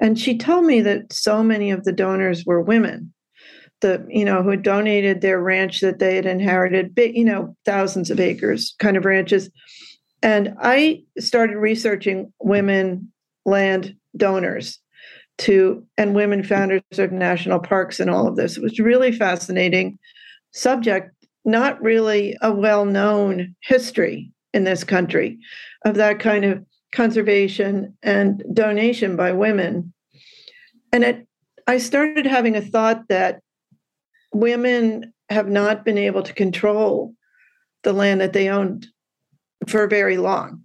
And 0.00 0.18
she 0.18 0.38
told 0.38 0.64
me 0.64 0.80
that 0.80 1.12
so 1.12 1.42
many 1.42 1.70
of 1.70 1.84
the 1.84 1.92
donors 1.92 2.46
were 2.46 2.62
women. 2.62 3.12
The, 3.82 4.02
you 4.08 4.24
know, 4.24 4.42
who 4.42 4.56
donated 4.56 5.20
their 5.20 5.42
ranch 5.42 5.82
that 5.82 5.98
they 5.98 6.16
had 6.16 6.24
inherited, 6.24 6.94
big, 6.94 7.14
you 7.14 7.26
know, 7.26 7.54
thousands 7.66 8.10
of 8.10 8.18
acres 8.18 8.74
kind 8.78 8.96
of 8.96 9.04
ranches. 9.04 9.50
And 10.22 10.54
I 10.58 11.02
started 11.18 11.58
researching 11.58 12.32
women 12.40 13.12
land 13.44 13.94
donors 14.16 14.78
to 15.38 15.84
and 15.98 16.14
women 16.14 16.42
founders 16.42 16.82
of 16.98 17.12
national 17.12 17.58
parks 17.58 18.00
and 18.00 18.10
all 18.10 18.26
of 18.26 18.36
this. 18.36 18.56
It 18.56 18.62
was 18.62 18.78
really 18.78 19.12
fascinating 19.12 19.98
subject, 20.52 21.12
not 21.44 21.80
really 21.82 22.36
a 22.40 22.52
well-known 22.52 23.54
history 23.60 24.32
in 24.54 24.64
this 24.64 24.84
country 24.84 25.38
of 25.84 25.96
that 25.96 26.18
kind 26.18 26.44
of 26.44 26.64
conservation 26.92 27.94
and 28.02 28.42
donation 28.54 29.16
by 29.16 29.32
women. 29.32 29.92
And 30.92 31.04
it 31.04 31.26
I 31.66 31.78
started 31.78 32.26
having 32.26 32.56
a 32.56 32.60
thought 32.60 33.08
that 33.08 33.40
women 34.32 35.12
have 35.30 35.48
not 35.48 35.84
been 35.84 35.98
able 35.98 36.22
to 36.22 36.32
control 36.32 37.12
the 37.82 37.92
land 37.92 38.20
that 38.20 38.32
they 38.32 38.48
owned 38.48 38.86
for 39.66 39.88
very 39.88 40.16
long. 40.16 40.62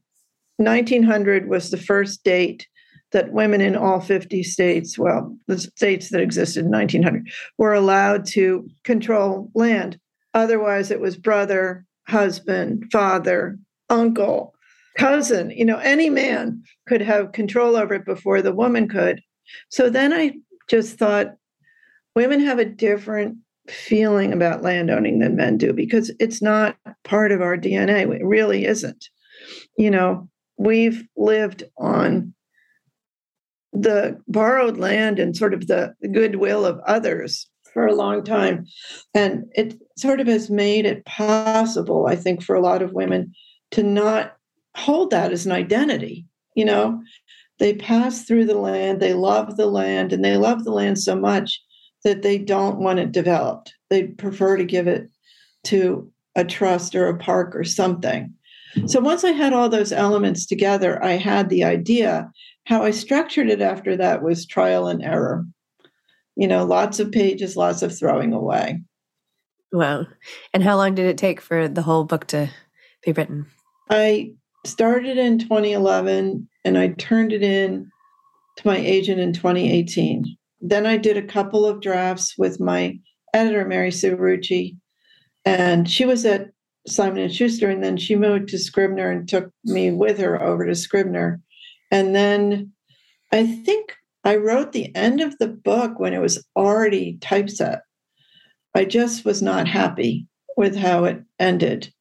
1900 0.57 1.49
was 1.49 1.71
the 1.71 1.77
first 1.77 2.23
date 2.23 2.67
that 3.11 3.33
women 3.33 3.61
in 3.61 3.75
all 3.75 3.99
50 3.99 4.43
states, 4.43 4.97
well, 4.97 5.35
the 5.47 5.59
states 5.59 6.09
that 6.09 6.21
existed 6.21 6.65
in 6.65 6.71
1900, 6.71 7.29
were 7.57 7.73
allowed 7.73 8.25
to 8.27 8.67
control 8.83 9.49
land. 9.53 9.99
Otherwise, 10.33 10.91
it 10.91 11.01
was 11.01 11.17
brother, 11.17 11.85
husband, 12.07 12.85
father, 12.91 13.57
uncle, 13.89 14.53
cousin, 14.97 15.51
you 15.51 15.65
know, 15.65 15.77
any 15.79 16.09
man 16.09 16.61
could 16.87 17.01
have 17.01 17.31
control 17.31 17.75
over 17.75 17.93
it 17.93 18.05
before 18.05 18.41
the 18.41 18.53
woman 18.53 18.87
could. 18.87 19.21
So 19.69 19.89
then 19.89 20.13
I 20.13 20.33
just 20.69 20.97
thought 20.97 21.35
women 22.15 22.39
have 22.41 22.59
a 22.59 22.65
different 22.65 23.37
feeling 23.69 24.33
about 24.33 24.63
landowning 24.63 25.19
than 25.19 25.35
men 25.35 25.57
do 25.57 25.73
because 25.73 26.11
it's 26.19 26.41
not 26.41 26.75
part 27.03 27.31
of 27.31 27.41
our 27.41 27.57
DNA. 27.57 28.13
It 28.13 28.25
really 28.25 28.65
isn't. 28.65 29.09
You 29.77 29.91
know, 29.91 30.29
we've 30.57 31.03
lived 31.15 31.63
on 31.77 32.33
the 33.73 34.19
borrowed 34.27 34.77
land 34.77 35.19
and 35.19 35.35
sort 35.35 35.53
of 35.53 35.67
the 35.67 35.93
goodwill 36.13 36.65
of 36.65 36.79
others 36.85 37.49
for 37.73 37.87
a 37.87 37.95
long 37.95 38.23
time. 38.23 38.65
And 39.13 39.45
it 39.53 39.79
sort 39.97 40.19
of 40.19 40.27
has 40.27 40.49
made 40.49 40.85
it 40.85 41.05
possible, 41.05 42.07
I 42.07 42.15
think, 42.15 42.43
for 42.43 42.55
a 42.55 42.61
lot 42.61 42.81
of 42.81 42.93
women 42.93 43.33
to 43.71 43.83
not 43.83 44.35
hold 44.75 45.11
that 45.11 45.31
as 45.31 45.45
an 45.45 45.51
identity. 45.51 46.25
You 46.55 46.65
know, 46.65 47.01
they 47.59 47.75
pass 47.75 48.23
through 48.23 48.45
the 48.45 48.57
land, 48.57 48.99
they 48.99 49.13
love 49.13 49.55
the 49.55 49.67
land, 49.67 50.11
and 50.11 50.23
they 50.23 50.35
love 50.35 50.63
the 50.63 50.71
land 50.71 50.99
so 50.99 51.15
much 51.15 51.61
that 52.03 52.23
they 52.23 52.37
don't 52.37 52.79
want 52.79 52.99
it 52.99 53.11
developed. 53.11 53.73
They 53.89 54.03
prefer 54.03 54.57
to 54.57 54.65
give 54.65 54.87
it 54.87 55.09
to 55.65 56.11
a 56.35 56.43
trust 56.43 56.95
or 56.95 57.07
a 57.07 57.17
park 57.17 57.55
or 57.55 57.63
something. 57.63 58.33
So 58.85 58.99
once 58.99 59.23
I 59.23 59.31
had 59.31 59.53
all 59.53 59.69
those 59.69 59.91
elements 59.91 60.45
together, 60.45 61.03
I 61.03 61.13
had 61.13 61.49
the 61.49 61.63
idea 61.63 62.31
how 62.71 62.83
I 62.83 62.91
structured 62.91 63.49
it 63.49 63.61
after 63.61 63.97
that 63.97 64.23
was 64.23 64.45
trial 64.45 64.87
and 64.87 65.03
error. 65.03 65.45
You 66.37 66.47
know, 66.47 66.63
lots 66.63 67.01
of 67.01 67.11
pages, 67.11 67.57
lots 67.57 67.81
of 67.81 67.95
throwing 67.95 68.31
away. 68.31 68.81
Wow. 69.73 70.07
And 70.53 70.63
how 70.63 70.77
long 70.77 70.95
did 70.95 71.05
it 71.05 71.17
take 71.17 71.41
for 71.41 71.67
the 71.67 71.81
whole 71.81 72.05
book 72.05 72.27
to 72.27 72.49
be 73.03 73.11
written? 73.11 73.45
I 73.89 74.31
started 74.65 75.17
in 75.17 75.37
2011 75.37 76.47
and 76.63 76.77
I 76.77 76.93
turned 76.93 77.33
it 77.33 77.43
in 77.43 77.91
to 78.55 78.67
my 78.67 78.77
agent 78.77 79.19
in 79.19 79.33
2018. 79.33 80.23
Then 80.61 80.85
I 80.85 80.95
did 80.95 81.17
a 81.17 81.27
couple 81.27 81.65
of 81.65 81.81
drafts 81.81 82.35
with 82.37 82.61
my 82.61 82.97
editor, 83.33 83.65
Mary 83.65 83.91
Sue 83.91 84.15
Rucci, 84.15 84.77
and 85.43 85.89
she 85.89 86.05
was 86.05 86.25
at 86.25 86.51
Simon 86.87 87.23
and 87.23 87.35
Schuster, 87.35 87.69
and 87.69 87.83
then 87.83 87.97
she 87.97 88.15
moved 88.15 88.47
to 88.49 88.57
Scribner 88.57 89.11
and 89.11 89.27
took 89.27 89.51
me 89.65 89.91
with 89.91 90.19
her 90.19 90.41
over 90.41 90.65
to 90.65 90.73
Scribner. 90.73 91.41
And 91.91 92.15
then 92.15 92.71
I 93.31 93.45
think 93.45 93.95
I 94.23 94.37
wrote 94.37 94.71
the 94.71 94.95
end 94.95 95.21
of 95.21 95.37
the 95.37 95.47
book 95.47 95.99
when 95.99 96.13
it 96.13 96.21
was 96.21 96.45
already 96.55 97.17
typeset. 97.21 97.81
I 98.73 98.85
just 98.85 99.25
was 99.25 99.41
not 99.41 99.67
happy 99.67 100.27
with 100.55 100.75
how 100.75 101.03
it 101.03 101.21
ended. 101.39 101.91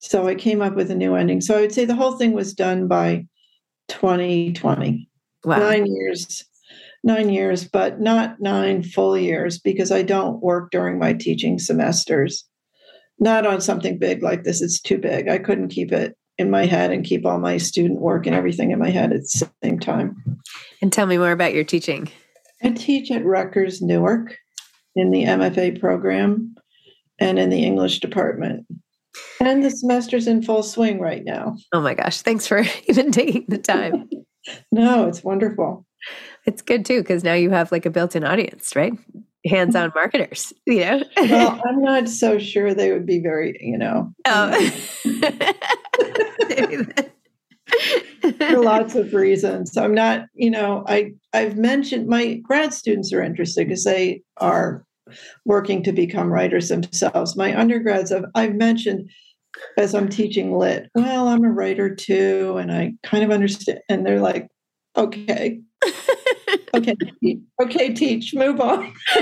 So 0.00 0.26
I 0.26 0.34
came 0.34 0.62
up 0.62 0.74
with 0.74 0.90
a 0.90 0.94
new 0.94 1.14
ending. 1.14 1.40
So 1.40 1.56
I 1.56 1.60
would 1.60 1.72
say 1.72 1.84
the 1.84 1.94
whole 1.94 2.16
thing 2.16 2.32
was 2.32 2.54
done 2.54 2.88
by 2.88 3.26
2020. 3.88 5.08
Wow. 5.44 5.58
Nine 5.58 5.86
years, 5.86 6.44
nine 7.04 7.30
years, 7.30 7.64
but 7.64 8.00
not 8.00 8.40
nine 8.40 8.82
full 8.82 9.16
years 9.16 9.58
because 9.58 9.92
I 9.92 10.02
don't 10.02 10.42
work 10.42 10.70
during 10.70 10.98
my 10.98 11.12
teaching 11.12 11.58
semesters. 11.58 12.44
Not 13.20 13.46
on 13.46 13.60
something 13.60 13.98
big 13.98 14.22
like 14.22 14.44
this. 14.44 14.62
It's 14.62 14.80
too 14.80 14.98
big. 14.98 15.28
I 15.28 15.38
couldn't 15.38 15.68
keep 15.68 15.92
it 15.92 16.16
in 16.38 16.50
my 16.50 16.66
head 16.66 16.92
and 16.92 17.04
keep 17.04 17.26
all 17.26 17.38
my 17.38 17.58
student 17.58 18.00
work 18.00 18.26
and 18.26 18.34
everything 18.34 18.70
in 18.70 18.78
my 18.78 18.90
head 18.90 19.12
at 19.12 19.22
the 19.22 19.48
same 19.62 19.78
time. 19.78 20.16
And 20.80 20.92
tell 20.92 21.06
me 21.06 21.18
more 21.18 21.32
about 21.32 21.54
your 21.54 21.64
teaching. 21.64 22.10
I 22.62 22.70
teach 22.70 23.10
at 23.10 23.24
Rutgers 23.24 23.82
Newark 23.82 24.36
in 24.94 25.10
the 25.10 25.24
MFA 25.24 25.78
program 25.78 26.54
and 27.18 27.38
in 27.38 27.50
the 27.50 27.64
English 27.64 28.00
department. 28.00 28.66
And 29.40 29.64
the 29.64 29.70
semester's 29.70 30.26
in 30.26 30.42
full 30.42 30.62
swing 30.62 31.00
right 31.00 31.24
now. 31.24 31.56
Oh 31.72 31.80
my 31.80 31.94
gosh. 31.94 32.22
Thanks 32.22 32.46
for 32.46 32.62
even 32.88 33.10
taking 33.10 33.44
the 33.48 33.58
time. 33.58 34.08
no, 34.72 35.08
it's 35.08 35.24
wonderful. 35.24 35.86
It's 36.46 36.62
good 36.62 36.84
too, 36.84 37.00
because 37.00 37.24
now 37.24 37.34
you 37.34 37.50
have 37.50 37.72
like 37.72 37.86
a 37.86 37.90
built 37.90 38.16
in 38.16 38.24
audience, 38.24 38.74
right? 38.76 38.92
Hands 39.46 39.74
on 39.74 39.92
marketers, 39.94 40.52
you 40.66 40.80
know? 40.80 41.02
well, 41.16 41.62
I'm 41.68 41.82
not 41.82 42.08
so 42.08 42.38
sure 42.38 42.74
they 42.74 42.92
would 42.92 43.06
be 43.06 43.20
very, 43.20 43.56
you 43.60 43.78
know. 43.78 44.12
Oh. 44.24 44.70
for 48.38 48.62
lots 48.62 48.94
of 48.94 49.14
reasons. 49.14 49.72
So 49.72 49.82
I'm 49.82 49.94
not, 49.94 50.26
you 50.34 50.50
know, 50.50 50.84
I 50.86 51.12
I've 51.32 51.56
mentioned 51.56 52.06
my 52.08 52.34
grad 52.42 52.72
students 52.72 53.12
are 53.12 53.22
interested 53.22 53.66
because 53.66 53.84
they 53.84 54.22
are 54.38 54.84
working 55.44 55.82
to 55.84 55.92
become 55.92 56.32
writers 56.32 56.68
themselves. 56.68 57.36
My 57.36 57.58
undergrads, 57.58 58.12
I've, 58.12 58.24
I've 58.34 58.54
mentioned 58.54 59.10
as 59.76 59.94
I'm 59.94 60.08
teaching 60.08 60.56
lit, 60.56 60.88
well, 60.94 61.28
I'm 61.28 61.44
a 61.44 61.50
writer 61.50 61.94
too, 61.94 62.56
and 62.58 62.70
I 62.72 62.92
kind 63.02 63.24
of 63.24 63.30
understand. 63.30 63.80
And 63.88 64.04
they're 64.04 64.20
like, 64.20 64.48
okay, 64.96 65.60
okay, 66.74 66.94
okay, 67.62 67.94
teach, 67.94 68.34
move 68.34 68.60
on. 68.60 68.92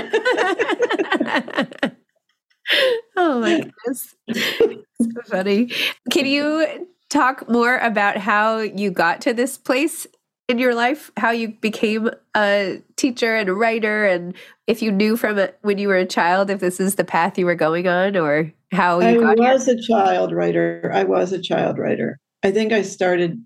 oh 3.15 3.39
my 3.39 3.61
goodness, 3.61 4.15
so 4.35 5.21
funny. 5.27 5.71
Can 6.11 6.25
you 6.25 6.87
talk 7.09 7.49
more 7.49 7.77
about 7.77 8.17
how 8.17 8.59
you 8.59 8.91
got 8.91 9.21
to 9.21 9.33
this 9.33 9.57
place 9.57 10.07
in 10.47 10.59
your 10.59 10.73
life 10.73 11.11
how 11.17 11.31
you 11.31 11.49
became 11.49 12.09
a 12.35 12.81
teacher 12.95 13.35
and 13.35 13.49
a 13.49 13.53
writer 13.53 14.05
and 14.05 14.33
if 14.65 14.81
you 14.81 14.91
knew 14.91 15.17
from 15.17 15.37
it 15.37 15.57
when 15.61 15.77
you 15.77 15.89
were 15.89 15.97
a 15.97 16.05
child 16.05 16.49
if 16.49 16.61
this 16.61 16.79
is 16.79 16.95
the 16.95 17.03
path 17.03 17.37
you 17.37 17.45
were 17.45 17.55
going 17.55 17.85
on 17.85 18.15
or 18.15 18.51
how 18.71 18.99
you 18.99 19.23
I 19.25 19.33
was 19.35 19.65
here? 19.65 19.75
a 19.75 19.81
child 19.81 20.31
writer. 20.31 20.91
I 20.93 21.03
was 21.03 21.31
a 21.31 21.41
child 21.41 21.77
writer. 21.77 22.19
I 22.43 22.51
think 22.51 22.73
I 22.73 22.81
started 22.81 23.41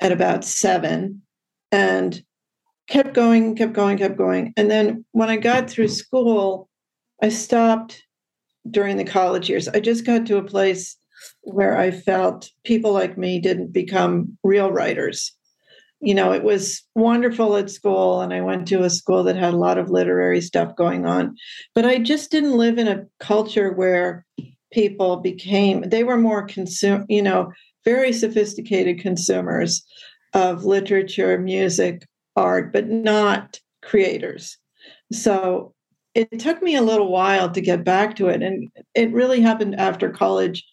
at 0.00 0.12
about 0.12 0.44
7 0.44 1.20
and 1.70 2.22
kept 2.88 3.14
going, 3.14 3.56
kept 3.56 3.72
going, 3.72 3.98
kept 3.98 4.16
going. 4.16 4.52
And 4.56 4.70
then 4.70 5.04
when 5.12 5.30
I 5.30 5.36
got 5.36 5.68
through 5.68 5.88
school, 5.88 6.68
I 7.22 7.28
stopped 7.28 8.02
during 8.70 8.96
the 8.96 9.04
college 9.04 9.48
years. 9.48 9.68
I 9.68 9.80
just 9.80 10.06
got 10.06 10.26
to 10.26 10.36
a 10.36 10.42
place 10.42 10.96
where 11.42 11.76
I 11.76 11.90
felt 11.90 12.50
people 12.64 12.92
like 12.92 13.18
me 13.18 13.40
didn't 13.40 13.72
become 13.72 14.38
real 14.42 14.70
writers 14.70 15.32
you 16.02 16.14
know, 16.14 16.32
it 16.32 16.42
was 16.42 16.82
wonderful 16.96 17.56
at 17.56 17.70
school, 17.70 18.20
and 18.20 18.34
I 18.34 18.40
went 18.40 18.66
to 18.68 18.82
a 18.82 18.90
school 18.90 19.22
that 19.22 19.36
had 19.36 19.54
a 19.54 19.58
lot 19.58 19.78
of 19.78 19.88
literary 19.88 20.40
stuff 20.40 20.74
going 20.74 21.06
on. 21.06 21.36
But 21.76 21.86
I 21.86 21.98
just 21.98 22.32
didn't 22.32 22.58
live 22.58 22.76
in 22.76 22.88
a 22.88 23.06
culture 23.20 23.72
where 23.72 24.26
people 24.72 25.18
became, 25.18 25.82
they 25.82 26.02
were 26.02 26.18
more 26.18 26.44
consume, 26.44 27.06
you 27.08 27.22
know, 27.22 27.52
very 27.84 28.12
sophisticated 28.12 28.98
consumers 28.98 29.84
of 30.34 30.64
literature, 30.64 31.38
music, 31.38 32.04
art, 32.34 32.72
but 32.72 32.88
not 32.88 33.60
creators. 33.82 34.58
So 35.12 35.72
it 36.14 36.40
took 36.40 36.62
me 36.62 36.74
a 36.74 36.82
little 36.82 37.12
while 37.12 37.48
to 37.50 37.60
get 37.60 37.84
back 37.84 38.16
to 38.16 38.26
it. 38.26 38.42
And 38.42 38.68
it 38.94 39.12
really 39.12 39.40
happened 39.40 39.78
after 39.78 40.10
college 40.10 40.64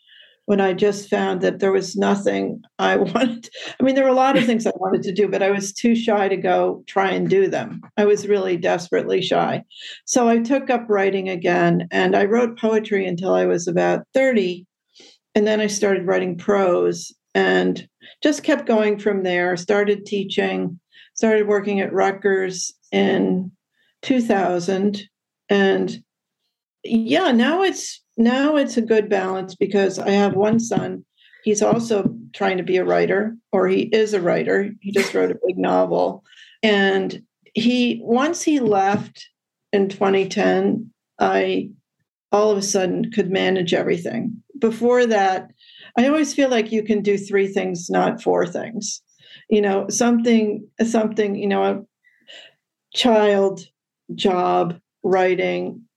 when 0.49 0.59
I 0.59 0.73
just 0.73 1.11
found 1.11 1.41
that 1.41 1.59
there 1.59 1.71
was 1.71 1.95
nothing 1.95 2.63
I 2.79 2.95
wanted. 2.97 3.47
I 3.79 3.83
mean, 3.83 3.93
there 3.93 4.05
were 4.05 4.09
a 4.09 4.15
lot 4.15 4.35
of 4.35 4.47
things 4.47 4.65
I 4.65 4.71
wanted 4.77 5.03
to 5.03 5.13
do, 5.13 5.27
but 5.27 5.43
I 5.43 5.51
was 5.51 5.71
too 5.71 5.95
shy 5.95 6.27
to 6.27 6.35
go 6.35 6.83
try 6.87 7.11
and 7.11 7.29
do 7.29 7.47
them. 7.47 7.81
I 7.97 8.05
was 8.05 8.27
really 8.27 8.57
desperately 8.57 9.21
shy. 9.21 9.63
So 10.05 10.27
I 10.27 10.39
took 10.39 10.71
up 10.71 10.87
writing 10.89 11.29
again 11.29 11.87
and 11.91 12.15
I 12.15 12.25
wrote 12.25 12.57
poetry 12.57 13.05
until 13.05 13.35
I 13.35 13.45
was 13.45 13.67
about 13.67 14.07
30. 14.15 14.65
And 15.35 15.45
then 15.45 15.61
I 15.61 15.67
started 15.67 16.07
writing 16.07 16.35
prose 16.35 17.13
and 17.35 17.87
just 18.23 18.41
kept 18.41 18.65
going 18.65 18.97
from 18.97 19.21
there. 19.21 19.55
Started 19.55 20.07
teaching, 20.07 20.79
started 21.13 21.47
working 21.47 21.79
at 21.79 21.93
Rutgers 21.93 22.73
in 22.91 23.51
2000. 24.01 25.03
And 25.47 26.03
yeah, 26.83 27.31
now 27.31 27.61
it's 27.61 28.01
now 28.19 28.57
it's 28.57 28.77
a 28.77 28.81
good 28.81 29.09
balance 29.09 29.55
because 29.55 29.97
I 29.97 30.11
have 30.11 30.35
one 30.35 30.59
son. 30.59 31.05
He's 31.43 31.61
also 31.61 32.13
trying 32.33 32.57
to 32.57 32.63
be 32.63 32.77
a 32.77 32.83
writer, 32.83 33.35
or 33.51 33.67
he 33.67 33.83
is 33.83 34.13
a 34.13 34.21
writer. 34.21 34.71
He 34.81 34.91
just 34.91 35.13
wrote 35.13 35.31
a 35.31 35.39
big 35.47 35.57
novel. 35.57 36.23
And 36.61 37.23
he, 37.55 38.01
once 38.03 38.43
he 38.43 38.59
left 38.59 39.29
in 39.71 39.87
2010, 39.87 40.91
I 41.19 41.69
all 42.31 42.51
of 42.51 42.57
a 42.57 42.61
sudden 42.61 43.11
could 43.11 43.31
manage 43.31 43.73
everything. 43.73 44.43
Before 44.59 45.05
that, 45.05 45.49
I 45.97 46.07
always 46.07 46.33
feel 46.33 46.49
like 46.49 46.71
you 46.71 46.83
can 46.83 47.01
do 47.01 47.17
three 47.17 47.47
things, 47.47 47.89
not 47.89 48.21
four 48.21 48.45
things. 48.45 49.01
You 49.49 49.61
know, 49.61 49.87
something, 49.89 50.67
something, 50.85 51.35
you 51.35 51.47
know, 51.47 51.63
a 51.63 51.81
child, 52.93 53.61
job, 54.13 54.79
writing, 55.01 55.88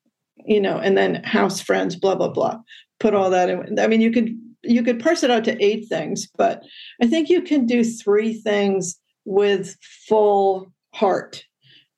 you 0.47 0.61
know, 0.61 0.79
and 0.79 0.97
then 0.97 1.23
house 1.25 1.61
friends, 1.61 1.97
blah, 1.97 2.15
blah, 2.15 2.29
blah. 2.29 2.59
Put 3.01 3.15
all 3.15 3.31
that 3.31 3.49
in. 3.49 3.79
I 3.79 3.87
mean, 3.87 4.01
you 4.01 4.11
could 4.11 4.39
you 4.65 4.83
could 4.83 5.01
parse 5.01 5.23
it 5.23 5.31
out 5.31 5.45
to 5.45 5.65
eight 5.65 5.89
things, 5.89 6.29
but 6.37 6.63
I 7.01 7.07
think 7.07 7.29
you 7.29 7.43
can 7.43 7.67
do 7.67 7.83
three 7.83 8.35
things 8.35 8.99
with 9.25 9.77
full 10.09 10.73
heart. 10.95 11.45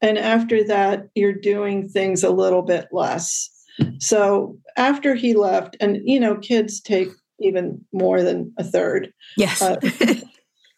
And 0.00 0.18
after 0.18 0.64
that, 0.64 1.08
you're 1.14 1.34
doing 1.34 1.88
things 1.88 2.22
a 2.22 2.30
little 2.30 2.62
bit 2.62 2.88
less. 2.92 3.50
So 3.98 4.56
after 4.76 5.14
he 5.14 5.34
left, 5.34 5.76
and 5.80 5.98
you 6.04 6.20
know, 6.20 6.36
kids 6.36 6.80
take 6.80 7.08
even 7.40 7.84
more 7.92 8.22
than 8.22 8.52
a 8.58 8.64
third. 8.64 9.12
Yes. 9.36 9.60
Uh, 9.60 9.76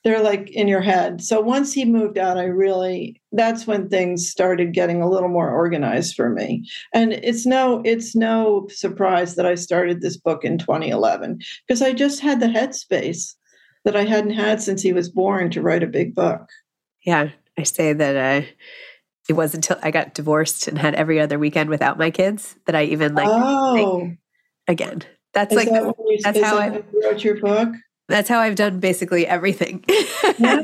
they're 0.07 0.23
like 0.23 0.49
in 0.51 0.69
your 0.69 0.83
head. 0.83 1.21
So 1.21 1.41
once 1.41 1.73
he 1.73 1.85
moved 1.85 2.17
out, 2.17 2.39
I 2.39 2.45
really 2.45 3.21
that's 3.33 3.67
when 3.67 3.89
things 3.89 4.31
started 4.31 4.73
getting 4.73 5.03
a 5.03 5.11
little 5.11 5.29
more 5.29 5.51
organized 5.51 6.15
for 6.15 6.31
me. 6.31 6.65
And 6.95 7.13
it's 7.13 7.45
no 7.45 7.83
it's 7.85 8.15
no 8.15 8.69
surprise 8.71 9.35
that 9.35 9.47
I 9.47 9.57
started 9.57 10.01
this 10.01 10.17
book 10.17 10.45
in 10.45 10.59
2011 10.59 11.41
because 11.67 11.83
I 11.83 11.93
just 11.93 12.21
had 12.21 12.39
the 12.39 12.47
headspace 12.47 13.35
that 13.85 13.97
I 13.97 14.05
hadn't 14.05 14.31
had 14.31 14.63
since 14.63 14.81
he 14.81 14.93
was 14.93 15.09
born 15.09 15.51
to 15.51 15.61
write 15.61 15.83
a 15.83 15.89
big 15.89 16.15
book. 16.15 16.51
Yeah, 17.05 17.31
I 17.59 17.65
say 17.65 17.93
that 17.93 18.45
uh 18.45 18.47
it 19.29 19.33
wasn't 19.33 19.69
until 19.69 19.83
I 19.83 19.91
got 19.91 20.15
divorced 20.15 20.69
and 20.69 20.79
had 20.79 20.95
every 20.95 21.19
other 21.19 21.37
weekend 21.37 21.69
without 21.69 21.99
my 21.99 22.13
kids 22.13 22.55
that 22.67 22.77
I 22.77 22.85
even 22.85 23.17
like 23.17 23.27
oh. 23.29 24.13
again. 24.69 25.03
That's 25.35 25.53
is 25.53 25.57
like 25.57 25.69
that 25.69 25.95
you, 25.99 26.19
that's 26.23 26.41
how 26.41 26.59
I 26.59 26.85
wrote 27.03 27.25
your 27.25 27.41
book 27.41 27.75
that's 28.09 28.29
how 28.29 28.39
I've 28.39 28.55
done 28.55 28.81
basically 28.81 29.27
everything. 29.27 29.85
yeah, 30.39 30.63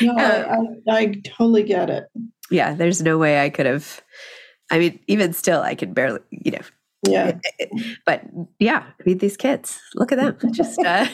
no, 0.00 0.16
I, 0.16 0.92
I, 0.92 0.98
I, 0.98 1.14
totally 1.24 1.64
get 1.64 1.90
it. 1.90 2.04
Yeah, 2.50 2.74
there's 2.74 3.02
no 3.02 3.18
way 3.18 3.42
I 3.42 3.50
could 3.50 3.66
have. 3.66 4.00
I 4.70 4.78
mean, 4.78 5.00
even 5.06 5.32
still, 5.32 5.62
I 5.62 5.74
can 5.74 5.92
barely, 5.92 6.20
you 6.30 6.52
know. 6.52 6.60
Yeah. 7.08 7.38
But 8.06 8.22
yeah, 8.58 8.84
I 8.86 9.02
mean, 9.04 9.18
these 9.18 9.36
kids, 9.36 9.80
look 9.94 10.12
at 10.12 10.18
them. 10.18 10.36
Just 10.52 10.78
uh, 10.78 11.06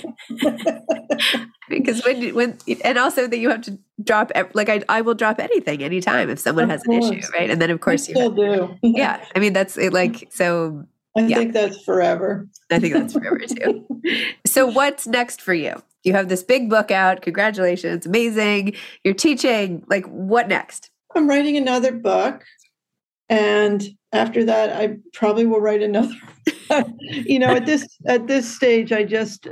because 1.68 2.04
when 2.04 2.34
when 2.34 2.58
and 2.84 2.98
also 2.98 3.26
that 3.26 3.38
you 3.38 3.48
have 3.48 3.62
to 3.62 3.78
drop 4.02 4.30
like 4.54 4.68
I 4.68 4.82
I 4.88 5.00
will 5.00 5.14
drop 5.14 5.38
anything 5.38 5.82
anytime 5.82 6.28
if 6.28 6.38
someone 6.38 6.64
of 6.64 6.70
has 6.70 6.82
course. 6.82 7.08
an 7.08 7.18
issue, 7.18 7.28
right? 7.32 7.50
And 7.50 7.60
then 7.60 7.70
of 7.70 7.80
course 7.80 8.08
you, 8.08 8.14
you 8.14 8.20
still 8.20 8.52
have, 8.52 8.80
do. 8.82 8.88
yeah, 8.90 9.24
I 9.34 9.38
mean 9.38 9.54
that's 9.54 9.78
it, 9.78 9.92
like 9.92 10.28
so 10.30 10.84
I 11.16 11.26
Yeah. 11.26 11.36
think 11.38 11.52
that's 11.52 11.82
forever. 11.82 12.48
I 12.70 12.78
think 12.78 12.94
that's 12.94 13.12
forever 13.12 13.40
too. 13.40 13.86
so, 14.46 14.66
what's 14.66 15.06
next 15.06 15.40
for 15.42 15.54
you? 15.54 15.82
You 16.04 16.14
have 16.14 16.28
this 16.28 16.42
big 16.42 16.68
book 16.70 16.90
out. 16.90 17.22
Congratulations. 17.22 18.06
Amazing. 18.06 18.74
You're 19.04 19.14
teaching. 19.14 19.84
Like, 19.88 20.06
what 20.06 20.48
next? 20.48 20.90
I'm 21.14 21.28
writing 21.28 21.56
another 21.56 21.92
book. 21.92 22.42
And 23.28 23.82
after 24.12 24.44
that, 24.44 24.74
I 24.74 24.96
probably 25.12 25.46
will 25.46 25.60
write 25.60 25.82
another. 25.82 26.14
you 27.10 27.38
know, 27.38 27.48
at 27.48 27.66
this 27.66 27.86
at 28.06 28.26
this 28.26 28.54
stage, 28.54 28.92
I 28.92 29.04
just 29.04 29.48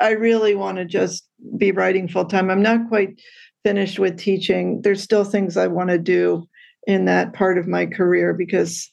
I 0.00 0.10
really 0.10 0.54
want 0.54 0.78
to 0.78 0.84
just 0.84 1.28
be 1.56 1.72
writing 1.72 2.08
full 2.08 2.24
time. 2.24 2.50
I'm 2.50 2.62
not 2.62 2.88
quite 2.88 3.20
finished 3.64 3.98
with 3.98 4.18
teaching. 4.18 4.82
There's 4.82 5.02
still 5.02 5.24
things 5.24 5.56
I 5.56 5.66
want 5.66 5.90
to 5.90 5.98
do 5.98 6.46
in 6.86 7.04
that 7.06 7.32
part 7.32 7.58
of 7.58 7.66
my 7.66 7.86
career 7.86 8.32
because 8.32 8.90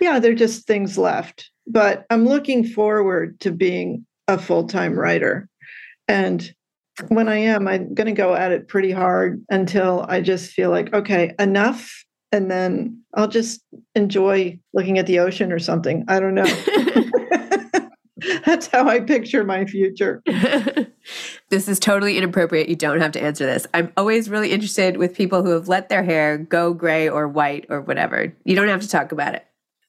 yeah, 0.00 0.18
they're 0.18 0.34
just 0.34 0.66
things 0.66 0.98
left. 0.98 1.50
But 1.66 2.04
I'm 2.10 2.26
looking 2.26 2.64
forward 2.64 3.40
to 3.40 3.50
being 3.50 4.06
a 4.28 4.38
full-time 4.38 4.98
writer. 4.98 5.48
And 6.08 6.52
when 7.08 7.28
I 7.28 7.36
am, 7.36 7.66
I'm 7.66 7.94
going 7.94 8.06
to 8.06 8.12
go 8.12 8.34
at 8.34 8.52
it 8.52 8.68
pretty 8.68 8.90
hard 8.90 9.44
until 9.48 10.04
I 10.08 10.20
just 10.20 10.52
feel 10.52 10.70
like, 10.70 10.92
okay, 10.92 11.34
enough. 11.38 12.04
And 12.30 12.50
then 12.50 13.02
I'll 13.14 13.28
just 13.28 13.62
enjoy 13.94 14.58
looking 14.72 14.98
at 14.98 15.06
the 15.06 15.20
ocean 15.20 15.52
or 15.52 15.58
something. 15.58 16.04
I 16.08 16.20
don't 16.20 16.34
know. 16.34 16.44
That's 18.44 18.66
how 18.68 18.88
I 18.88 19.00
picture 19.00 19.44
my 19.44 19.64
future. 19.64 20.22
this 21.50 21.68
is 21.68 21.78
totally 21.78 22.16
inappropriate. 22.16 22.68
You 22.68 22.76
don't 22.76 23.00
have 23.00 23.12
to 23.12 23.22
answer 23.22 23.44
this. 23.44 23.66
I'm 23.74 23.92
always 23.96 24.30
really 24.30 24.52
interested 24.52 24.96
with 24.96 25.14
people 25.14 25.42
who 25.42 25.50
have 25.50 25.68
let 25.68 25.88
their 25.88 26.02
hair 26.02 26.38
go 26.38 26.72
gray 26.72 27.08
or 27.08 27.28
white 27.28 27.66
or 27.68 27.80
whatever. 27.80 28.34
You 28.44 28.56
don't 28.56 28.68
have 28.68 28.82
to 28.82 28.88
talk 28.88 29.12
about 29.12 29.34
it. 29.34 29.44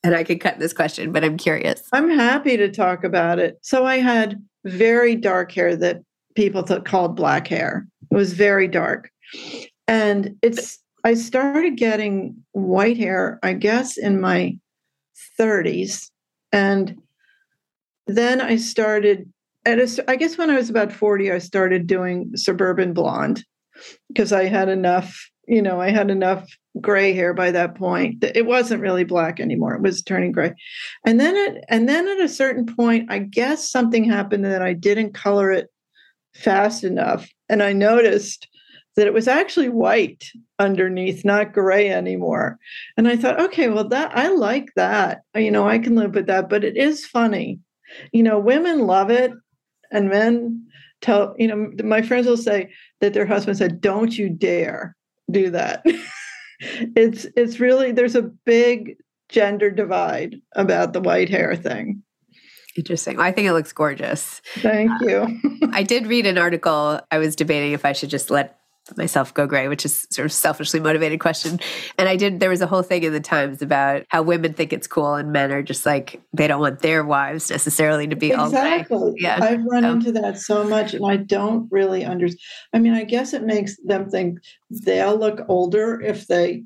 And 0.05 0.13
I 0.13 0.23
could 0.23 0.39
cut 0.39 0.59
this 0.59 0.71
question, 0.71 1.11
but 1.11 1.23
I'm 1.23 1.35
curious. 1.35 1.81
I'm 1.91 2.11
happy 2.11 2.57
to 2.57 2.69
talk 2.69 3.03
about 3.03 3.39
it. 3.39 3.57
So 3.63 3.87
I 3.87 3.97
had 3.97 4.39
very 4.63 5.15
dark 5.15 5.51
hair 5.51 5.75
that 5.77 6.03
people 6.35 6.61
th- 6.61 6.83
called 6.83 7.15
black 7.15 7.47
hair. 7.47 7.87
It 8.11 8.15
was 8.15 8.33
very 8.33 8.67
dark. 8.67 9.09
And 9.87 10.37
it's 10.43 10.77
I 11.03 11.15
started 11.15 11.77
getting 11.77 12.35
white 12.51 12.97
hair, 12.97 13.39
I 13.41 13.53
guess, 13.53 13.97
in 13.97 14.21
my 14.21 14.59
30s. 15.39 16.11
And 16.51 17.01
then 18.05 18.41
I 18.41 18.57
started 18.57 19.27
at 19.65 19.79
a, 19.79 20.05
I 20.07 20.17
guess 20.17 20.37
when 20.37 20.51
I 20.51 20.55
was 20.55 20.69
about 20.69 20.93
40, 20.93 21.31
I 21.31 21.39
started 21.39 21.87
doing 21.87 22.29
suburban 22.35 22.93
blonde 22.93 23.43
because 24.09 24.31
I 24.31 24.45
had 24.45 24.69
enough, 24.69 25.31
you 25.47 25.63
know, 25.63 25.81
I 25.81 25.89
had 25.89 26.11
enough 26.11 26.47
gray 26.81 27.13
hair 27.13 27.33
by 27.33 27.51
that 27.51 27.75
point. 27.75 28.23
It 28.23 28.45
wasn't 28.45 28.81
really 28.81 29.03
black 29.03 29.39
anymore. 29.39 29.75
It 29.75 29.81
was 29.81 30.01
turning 30.01 30.31
gray. 30.31 30.53
And 31.05 31.19
then 31.19 31.35
it 31.35 31.63
and 31.69 31.87
then 31.87 32.07
at 32.07 32.19
a 32.19 32.29
certain 32.29 32.65
point, 32.65 33.11
I 33.11 33.19
guess 33.19 33.69
something 33.69 34.03
happened 34.03 34.45
that 34.45 34.61
I 34.61 34.73
didn't 34.73 35.13
color 35.13 35.51
it 35.51 35.69
fast 36.33 36.83
enough. 36.83 37.29
And 37.49 37.63
I 37.63 37.73
noticed 37.73 38.47
that 38.95 39.07
it 39.07 39.13
was 39.13 39.27
actually 39.27 39.69
white 39.69 40.25
underneath, 40.57 41.25
not 41.25 41.53
gray 41.53 41.89
anymore. 41.89 42.57
And 42.97 43.07
I 43.07 43.17
thought, 43.17 43.39
okay, 43.41 43.67
well, 43.67 43.87
that 43.89 44.17
I 44.17 44.29
like 44.29 44.69
that. 44.75 45.21
You 45.35 45.51
know, 45.51 45.67
I 45.67 45.79
can 45.79 45.95
live 45.95 46.15
with 46.15 46.27
that, 46.27 46.49
but 46.49 46.63
it 46.63 46.77
is 46.77 47.05
funny. 47.05 47.59
You 48.13 48.23
know, 48.23 48.39
women 48.39 48.87
love 48.87 49.11
it, 49.11 49.31
and 49.91 50.09
men 50.09 50.65
tell, 51.01 51.35
you 51.37 51.47
know, 51.47 51.71
my 51.83 52.01
friends 52.01 52.25
will 52.25 52.37
say 52.37 52.71
that 53.01 53.13
their 53.13 53.25
husband 53.25 53.57
said, 53.57 53.81
Don't 53.81 54.17
you 54.17 54.29
dare 54.29 54.95
do 55.29 55.49
that. 55.51 55.85
it's 56.59 57.25
it's 57.35 57.59
really 57.59 57.91
there's 57.91 58.15
a 58.15 58.21
big 58.21 58.97
gender 59.29 59.71
divide 59.71 60.35
about 60.53 60.93
the 60.93 61.01
white 61.01 61.29
hair 61.29 61.55
thing. 61.55 62.03
Interesting. 62.77 63.19
I 63.19 63.31
think 63.31 63.47
it 63.47 63.53
looks 63.53 63.71
gorgeous. 63.71 64.41
Thank 64.55 64.91
uh, 65.01 65.05
you. 65.05 65.69
I 65.71 65.83
did 65.83 66.07
read 66.07 66.25
an 66.25 66.37
article. 66.37 66.99
I 67.09 67.17
was 67.19 67.35
debating 67.35 67.71
if 67.71 67.85
I 67.85 67.93
should 67.93 68.09
just 68.09 68.29
let 68.29 68.59
myself 68.97 69.33
go 69.33 69.47
gray, 69.47 69.67
which 69.67 69.85
is 69.85 70.05
sort 70.11 70.25
of 70.25 70.31
selfishly 70.31 70.79
motivated 70.79 71.19
question. 71.19 71.59
And 71.97 72.07
I 72.07 72.15
did 72.15 72.39
there 72.39 72.49
was 72.49 72.61
a 72.61 72.67
whole 72.67 72.83
thing 72.83 73.03
in 73.03 73.13
the 73.13 73.19
Times 73.19 73.61
about 73.61 74.03
how 74.09 74.21
women 74.21 74.53
think 74.53 74.71
it's 74.71 74.87
cool 74.87 75.15
and 75.15 75.31
men 75.31 75.51
are 75.51 75.63
just 75.63 75.85
like 75.85 76.21
they 76.33 76.47
don't 76.47 76.59
want 76.61 76.79
their 76.79 77.03
wives 77.03 77.49
necessarily 77.49 78.07
to 78.07 78.15
be 78.15 78.31
exactly. 78.31 78.95
all 78.97 79.11
gray. 79.11 79.19
Yeah. 79.19 79.39
I've 79.41 79.63
run 79.65 79.83
So- 79.83 79.91
into 79.93 80.11
that 80.13 80.37
so 80.37 80.63
much 80.63 80.93
and 80.93 81.05
I 81.05 81.17
don't 81.17 81.67
really 81.71 82.05
understand. 82.05 82.39
I 82.73 82.79
mean, 82.79 82.93
I 82.93 83.03
guess 83.03 83.33
it 83.33 83.43
makes 83.43 83.75
them 83.85 84.09
think 84.09 84.39
they'll 84.69 85.17
look 85.17 85.41
older 85.47 85.99
if 86.01 86.27
they 86.27 86.63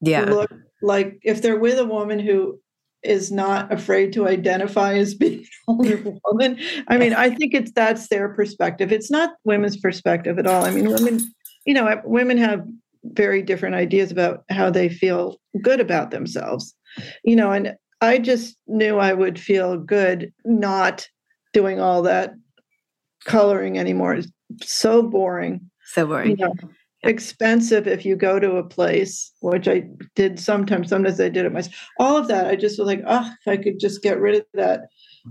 Yeah. 0.00 0.22
look 0.24 0.52
like 0.82 1.18
if 1.22 1.42
they're 1.42 1.58
with 1.58 1.78
a 1.78 1.86
woman 1.86 2.18
who 2.20 2.60
is 3.02 3.30
not 3.30 3.72
afraid 3.72 4.12
to 4.12 4.26
identify 4.26 4.94
as 4.94 5.14
being 5.14 5.40
an 5.40 5.46
older 5.68 6.18
woman. 6.24 6.58
I 6.88 6.96
mean, 6.96 7.12
I 7.14 7.30
think 7.30 7.54
it's 7.54 7.70
that's 7.70 8.08
their 8.08 8.28
perspective. 8.30 8.90
It's 8.90 9.10
not 9.10 9.30
women's 9.44 9.76
perspective 9.76 10.38
at 10.40 10.46
all. 10.46 10.64
I 10.64 10.70
mean, 10.72 10.88
women, 10.90 11.20
you 11.66 11.74
know, 11.74 12.00
women 12.04 12.38
have 12.38 12.64
very 13.04 13.42
different 13.42 13.74
ideas 13.74 14.10
about 14.10 14.44
how 14.50 14.70
they 14.70 14.88
feel 14.88 15.36
good 15.62 15.80
about 15.80 16.10
themselves. 16.10 16.74
You 17.24 17.36
know, 17.36 17.50
and 17.52 17.76
I 18.00 18.18
just 18.18 18.56
knew 18.66 18.98
I 18.98 19.12
would 19.12 19.38
feel 19.38 19.76
good 19.76 20.32
not 20.44 21.06
doing 21.52 21.80
all 21.80 22.02
that 22.02 22.34
coloring 23.24 23.78
anymore. 23.78 24.14
It's 24.14 24.30
so 24.62 25.02
boring 25.02 25.70
So 25.84 26.02
you 26.02 26.06
boring. 26.06 26.36
know, 26.38 26.54
expensive 27.02 27.86
if 27.86 28.04
you 28.04 28.16
go 28.16 28.38
to 28.38 28.56
a 28.56 28.64
place, 28.64 29.32
which 29.40 29.68
I 29.68 29.84
did 30.14 30.38
sometimes. 30.40 30.88
Sometimes 30.88 31.20
I 31.20 31.28
did 31.28 31.46
it 31.46 31.52
myself. 31.52 31.74
All 31.98 32.16
of 32.16 32.28
that, 32.28 32.46
I 32.46 32.56
just 32.56 32.78
was 32.78 32.86
like, 32.86 33.02
oh, 33.06 33.30
if 33.40 33.48
I 33.48 33.56
could 33.62 33.78
just 33.78 34.02
get 34.02 34.18
rid 34.20 34.36
of 34.36 34.44
that 34.54 34.82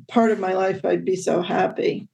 part 0.07 0.31
of 0.31 0.39
my 0.39 0.53
life, 0.53 0.83
I'd 0.85 1.05
be 1.05 1.15
so 1.15 1.41
happy. 1.41 2.07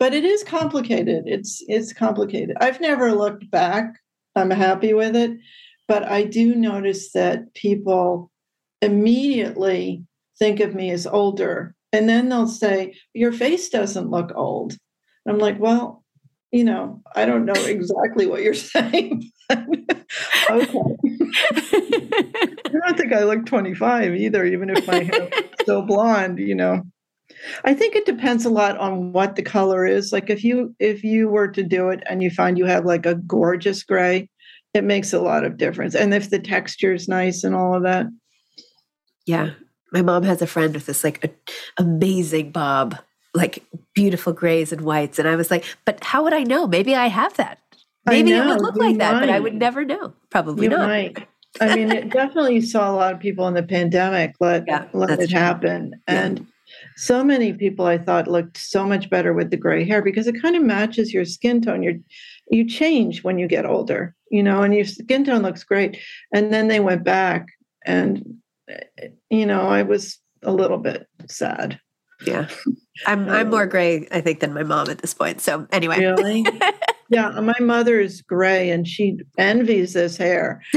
But 0.00 0.14
it 0.14 0.24
is 0.24 0.42
complicated. 0.42 1.24
It's 1.26 1.62
it's 1.68 1.92
complicated. 1.92 2.56
I've 2.60 2.80
never 2.80 3.12
looked 3.12 3.48
back. 3.50 3.94
I'm 4.34 4.50
happy 4.50 4.94
with 4.94 5.14
it, 5.14 5.38
but 5.86 6.02
I 6.04 6.24
do 6.24 6.56
notice 6.56 7.12
that 7.12 7.54
people 7.54 8.32
immediately 8.82 10.02
think 10.38 10.60
of 10.60 10.74
me 10.74 10.90
as 10.90 11.06
older, 11.06 11.76
and 11.92 12.08
then 12.08 12.28
they'll 12.28 12.48
say, 12.48 12.96
"Your 13.14 13.30
face 13.30 13.68
doesn't 13.68 14.10
look 14.10 14.32
old." 14.34 14.76
I'm 15.28 15.38
like, 15.38 15.60
well, 15.60 16.02
you 16.50 16.64
know, 16.64 17.02
I 17.14 17.26
don't 17.26 17.44
know 17.44 17.52
exactly 17.52 18.26
what 18.26 18.42
you're 18.42 18.54
saying. 18.54 19.30
okay. 19.52 19.60
I 20.50 20.66
don't 22.72 22.96
think 22.96 23.12
I 23.12 23.24
look 23.24 23.46
25 23.46 24.14
either, 24.14 24.44
even 24.44 24.70
if 24.70 24.86
my 24.86 25.02
hair 25.02 25.28
is 25.28 25.44
still 25.60 25.82
blonde, 25.82 26.38
you 26.38 26.54
know. 26.54 26.82
I 27.64 27.74
think 27.74 27.96
it 27.96 28.06
depends 28.06 28.44
a 28.44 28.50
lot 28.50 28.76
on 28.78 29.12
what 29.12 29.36
the 29.36 29.42
color 29.42 29.86
is. 29.86 30.12
Like 30.12 30.30
if 30.30 30.44
you 30.44 30.74
if 30.78 31.02
you 31.04 31.28
were 31.28 31.48
to 31.48 31.62
do 31.62 31.88
it 31.90 32.02
and 32.08 32.22
you 32.22 32.30
find 32.30 32.58
you 32.58 32.66
have 32.66 32.84
like 32.84 33.06
a 33.06 33.14
gorgeous 33.14 33.82
gray, 33.82 34.28
it 34.74 34.84
makes 34.84 35.12
a 35.12 35.20
lot 35.20 35.44
of 35.44 35.56
difference. 35.56 35.94
And 35.94 36.12
if 36.14 36.30
the 36.30 36.38
texture 36.38 36.92
is 36.92 37.08
nice 37.08 37.44
and 37.44 37.54
all 37.54 37.74
of 37.74 37.82
that. 37.82 38.06
Yeah. 39.26 39.50
My 39.92 40.02
mom 40.02 40.22
has 40.22 40.40
a 40.40 40.46
friend 40.46 40.72
with 40.74 40.86
this 40.86 41.02
like 41.02 41.24
a, 41.24 41.30
amazing 41.82 42.52
bob, 42.52 42.96
like 43.34 43.64
beautiful 43.94 44.32
grays 44.32 44.72
and 44.72 44.82
whites. 44.82 45.18
And 45.18 45.26
I 45.28 45.34
was 45.36 45.50
like, 45.50 45.64
but 45.84 46.02
how 46.04 46.22
would 46.22 46.32
I 46.32 46.44
know? 46.44 46.66
Maybe 46.66 46.94
I 46.94 47.08
have 47.08 47.36
that. 47.36 47.58
Maybe 48.06 48.32
it 48.32 48.44
would 48.44 48.60
look 48.60 48.76
like 48.76 48.98
that, 48.98 49.20
but 49.20 49.28
I 49.28 49.40
would 49.40 49.54
never 49.54 49.84
know. 49.84 50.14
Probably 50.30 50.64
You 50.64 50.70
not. 50.70 50.88
might. 50.88 51.26
I 51.60 51.74
mean, 51.76 51.90
it 51.90 52.10
definitely 52.12 52.60
saw 52.60 52.90
a 52.90 52.94
lot 52.94 53.12
of 53.14 53.20
people 53.20 53.46
in 53.48 53.54
the 53.54 53.62
pandemic 53.62 54.34
let 54.40 54.64
Yeah, 54.66 54.86
let 54.92 55.20
it 55.20 55.30
true. 55.30 55.38
happen, 55.38 55.92
Yeah. 56.08 56.34
So 56.96 57.24
many 57.24 57.52
people 57.52 57.86
I 57.86 57.98
thought 57.98 58.28
looked 58.28 58.56
so 58.58 58.84
much 58.86 59.10
better 59.10 59.32
with 59.32 59.50
the 59.50 59.56
gray 59.56 59.84
hair 59.84 60.02
because 60.02 60.26
it 60.26 60.40
kind 60.40 60.56
of 60.56 60.62
matches 60.62 61.12
your 61.12 61.24
skin 61.24 61.60
tone. 61.60 61.82
You 61.82 62.02
you 62.50 62.68
change 62.68 63.22
when 63.22 63.38
you 63.38 63.46
get 63.46 63.66
older, 63.66 64.14
you 64.30 64.42
know, 64.42 64.62
and 64.62 64.74
your 64.74 64.84
skin 64.84 65.24
tone 65.24 65.42
looks 65.42 65.64
great. 65.64 65.98
And 66.34 66.52
then 66.52 66.68
they 66.68 66.80
went 66.80 67.04
back, 67.04 67.48
and 67.84 68.38
eh, 68.68 69.08
you 69.30 69.46
know, 69.46 69.62
I 69.62 69.82
was 69.82 70.18
a 70.42 70.52
little 70.52 70.78
bit 70.78 71.06
sad. 71.28 71.80
Yeah. 72.26 72.48
I'm 73.06 73.28
I'm 73.28 73.50
more 73.50 73.66
gray, 73.66 74.06
I 74.10 74.20
think, 74.20 74.40
than 74.40 74.52
my 74.52 74.62
mom 74.62 74.90
at 74.90 74.98
this 74.98 75.14
point. 75.14 75.40
So 75.40 75.66
anyway. 75.72 76.00
Really? 76.00 76.44
yeah, 77.10 77.28
uh, 77.28 77.42
my 77.42 77.58
mother 77.60 78.00
is 78.00 78.22
gray, 78.22 78.70
and 78.70 78.86
she 78.88 79.18
envies 79.38 79.92
this 79.92 80.16
hair. 80.16 80.62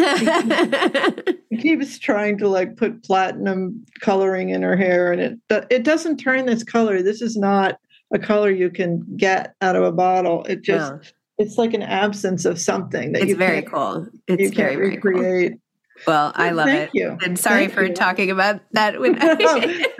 She 1.54 1.58
keeps 1.62 2.00
trying 2.00 2.40
to 2.40 2.48
like 2.48 2.78
put 2.78 3.04
platinum 3.04 3.86
coloring 4.02 4.50
in 4.50 4.64
her 4.64 4.76
hair 4.76 5.12
and 5.14 5.22
it 5.22 5.68
it 5.70 5.84
doesn't 5.84 6.18
turn 6.18 6.48
this 6.48 6.64
color 6.64 7.04
this 7.04 7.22
is 7.22 7.38
not 7.38 7.78
a 8.12 8.18
color 8.18 8.50
you 8.50 8.72
can 8.72 9.06
get 9.18 9.54
out 9.62 9.76
of 9.76 9.84
a 9.84 9.92
bottle 9.92 10.44
it 10.46 10.64
just 10.64 11.14
it's 11.38 11.60
like 11.60 11.76
an 11.76 11.84
absence 11.84 12.46
of 12.46 12.60
something 12.60 13.12
that 13.12 13.22
it's 13.22 13.30
you 13.30 13.36
very 13.36 13.62
cool. 13.62 14.08
you 14.28 14.36
It's 14.36 14.56
very, 14.56 14.72
can't 14.72 14.78
very 14.80 14.98
cool. 14.98 15.12
recreate 15.12 15.54
Well, 16.08 16.32
I 16.36 16.50
love 16.50 16.66
thank 16.66 16.90
it. 16.90 16.96
you. 16.96 17.18
And 17.24 17.38
sorry 17.38 17.68
Thank 17.68 17.74
for 17.74 17.86
you. 17.86 17.94
talking 17.94 18.32
about 18.32 18.60
that 18.72 18.96
no, 19.00 19.06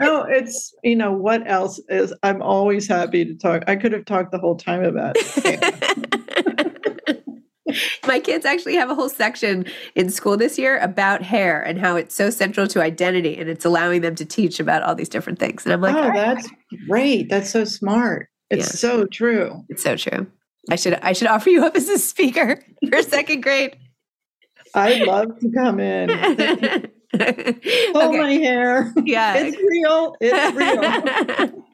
no, 0.00 0.22
it's 0.24 0.74
you 0.82 0.96
know 0.96 1.12
what 1.12 1.48
else 1.48 1.80
is 1.88 2.12
i'm 2.24 2.42
always 2.42 2.88
happy 2.88 3.24
to 3.24 3.34
talk 3.36 3.62
i 3.68 3.76
could 3.76 3.92
have 3.92 4.06
talked 4.06 4.32
the 4.32 4.38
whole 4.38 4.56
time 4.56 4.82
about 4.82 5.14
it 5.16 6.23
My 8.06 8.20
kids 8.20 8.44
actually 8.44 8.74
have 8.76 8.90
a 8.90 8.94
whole 8.94 9.08
section 9.08 9.66
in 9.94 10.10
school 10.10 10.36
this 10.36 10.58
year 10.58 10.78
about 10.78 11.22
hair 11.22 11.60
and 11.62 11.78
how 11.78 11.96
it's 11.96 12.14
so 12.14 12.30
central 12.30 12.66
to 12.68 12.82
identity 12.82 13.36
and 13.36 13.48
it's 13.48 13.64
allowing 13.64 14.00
them 14.02 14.14
to 14.16 14.24
teach 14.24 14.60
about 14.60 14.82
all 14.82 14.94
these 14.94 15.08
different 15.08 15.38
things. 15.38 15.64
And 15.64 15.72
I'm 15.72 15.80
like, 15.80 15.94
oh, 15.96 16.10
that's 16.12 16.48
great. 16.88 17.28
That's 17.28 17.50
so 17.50 17.64
smart. 17.64 18.28
It's 18.50 18.66
Yeah. 18.66 18.90
so 18.90 19.06
true. 19.06 19.64
it's 19.68 19.82
so 19.82 19.96
true. 19.96 20.26
I 20.70 20.76
should 20.76 20.94
I 21.02 21.12
should 21.12 21.28
offer 21.28 21.50
you 21.50 21.64
up 21.64 21.76
as 21.76 21.88
a 21.88 21.98
speaker 21.98 22.62
for 22.90 23.02
second 23.02 23.42
grade. 23.42 23.76
I'd 24.74 25.02
love 25.02 25.38
to 25.40 25.50
come 25.52 25.78
in. 25.80 26.08
Pull 27.14 28.02
okay. 28.02 28.18
my 28.18 28.32
hair. 28.32 28.92
Yeah. 29.04 29.34
It's 29.36 29.56
real. 29.56 30.16
It's 30.20 30.56
real. 30.56 31.64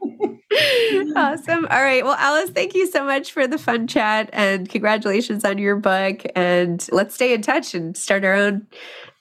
awesome. 1.17 1.67
All 1.71 1.83
right. 1.83 2.05
Well, 2.05 2.17
Alice, 2.19 2.51
thank 2.51 2.75
you 2.75 2.87
so 2.87 3.05
much 3.05 3.33
for 3.33 3.47
the 3.47 3.59
fun 3.59 3.87
chat 3.87 4.31
and 4.33 4.69
congratulations 4.69 5.45
on 5.45 5.59
your 5.59 5.77
book. 5.77 6.23
And 6.35 6.87
let's 6.91 7.15
stay 7.15 7.33
in 7.33 7.43
touch 7.43 7.75
and 7.75 7.97
start 7.97 8.25
our 8.25 8.35
own, 8.35 8.67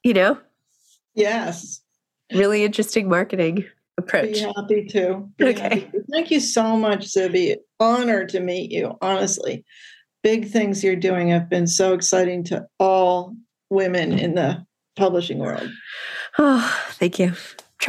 you 0.04 0.14
know, 0.14 0.38
yes. 1.16 1.82
really 2.34 2.64
interesting 2.64 3.08
marketing 3.10 3.66
approach. 3.98 4.34
Be 4.34 4.40
happy 4.40 4.86
to. 4.88 5.30
Be 5.38 5.46
Okay. 5.50 5.62
happy 5.62 5.82
to. 5.92 6.04
Thank 6.12 6.32
you 6.32 6.40
so 6.40 6.76
much, 6.76 7.06
Zibby. 7.06 7.58
Honor 7.80 8.26
to 8.26 8.40
meet 8.40 8.72
you, 8.72 8.98
honestly. 9.02 9.64
Big 10.24 10.50
things 10.50 10.84
you're 10.84 10.96
doing 10.96 11.30
have 11.30 11.50
been 11.50 11.68
so 11.68 11.94
exciting 11.94 12.44
to 12.46 12.66
all 12.80 13.36
women 13.70 14.18
in 14.18 14.36
the 14.36 14.66
publishing 14.96 15.40
world. 15.40 15.70
Oh, 16.38 16.82
thank 16.92 17.20
you. 17.20 17.34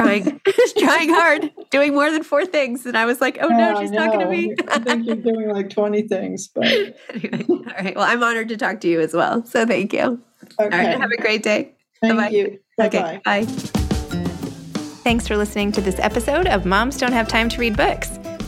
Trying, 0.01 0.41
trying 0.77 1.09
hard, 1.09 1.51
doing 1.69 1.93
more 1.93 2.11
than 2.11 2.23
four 2.23 2.45
things. 2.45 2.85
And 2.85 2.97
I 2.97 3.05
was 3.05 3.21
like, 3.21 3.37
oh 3.41 3.47
no, 3.47 3.75
I 3.75 3.81
she's 3.81 3.91
talking 3.91 4.19
to 4.19 4.25
know. 4.25 4.31
me. 4.31 4.55
I 4.67 4.79
think 4.79 5.05
you're 5.05 5.15
doing 5.15 5.49
like 5.49 5.69
20 5.69 6.07
things, 6.07 6.47
but 6.47 6.65
anyway, 7.13 7.45
all 7.49 7.63
right. 7.65 7.95
Well, 7.95 8.05
I'm 8.05 8.23
honored 8.23 8.49
to 8.49 8.57
talk 8.57 8.79
to 8.81 8.87
you 8.87 8.99
as 8.99 9.13
well. 9.13 9.45
So 9.45 9.65
thank 9.65 9.93
you. 9.93 10.21
All 10.59 10.65
okay. 10.65 10.77
right. 10.77 10.99
Have 10.99 11.11
a 11.11 11.17
great 11.17 11.43
day. 11.43 11.73
Thank 12.01 12.15
bye-bye. 12.15 12.29
you. 12.29 12.59
Bye 12.77 12.89
bye. 12.89 12.97
Okay. 12.97 13.21
Bye. 13.23 13.45
Thanks 15.03 15.27
for 15.27 15.35
listening 15.35 15.71
to 15.73 15.81
this 15.81 15.99
episode 15.99 16.47
of 16.47 16.65
Moms 16.65 16.97
Don't 16.97 17.13
Have 17.13 17.27
Time 17.27 17.49
to 17.49 17.59
Read 17.59 17.75
Books. 17.75 18.20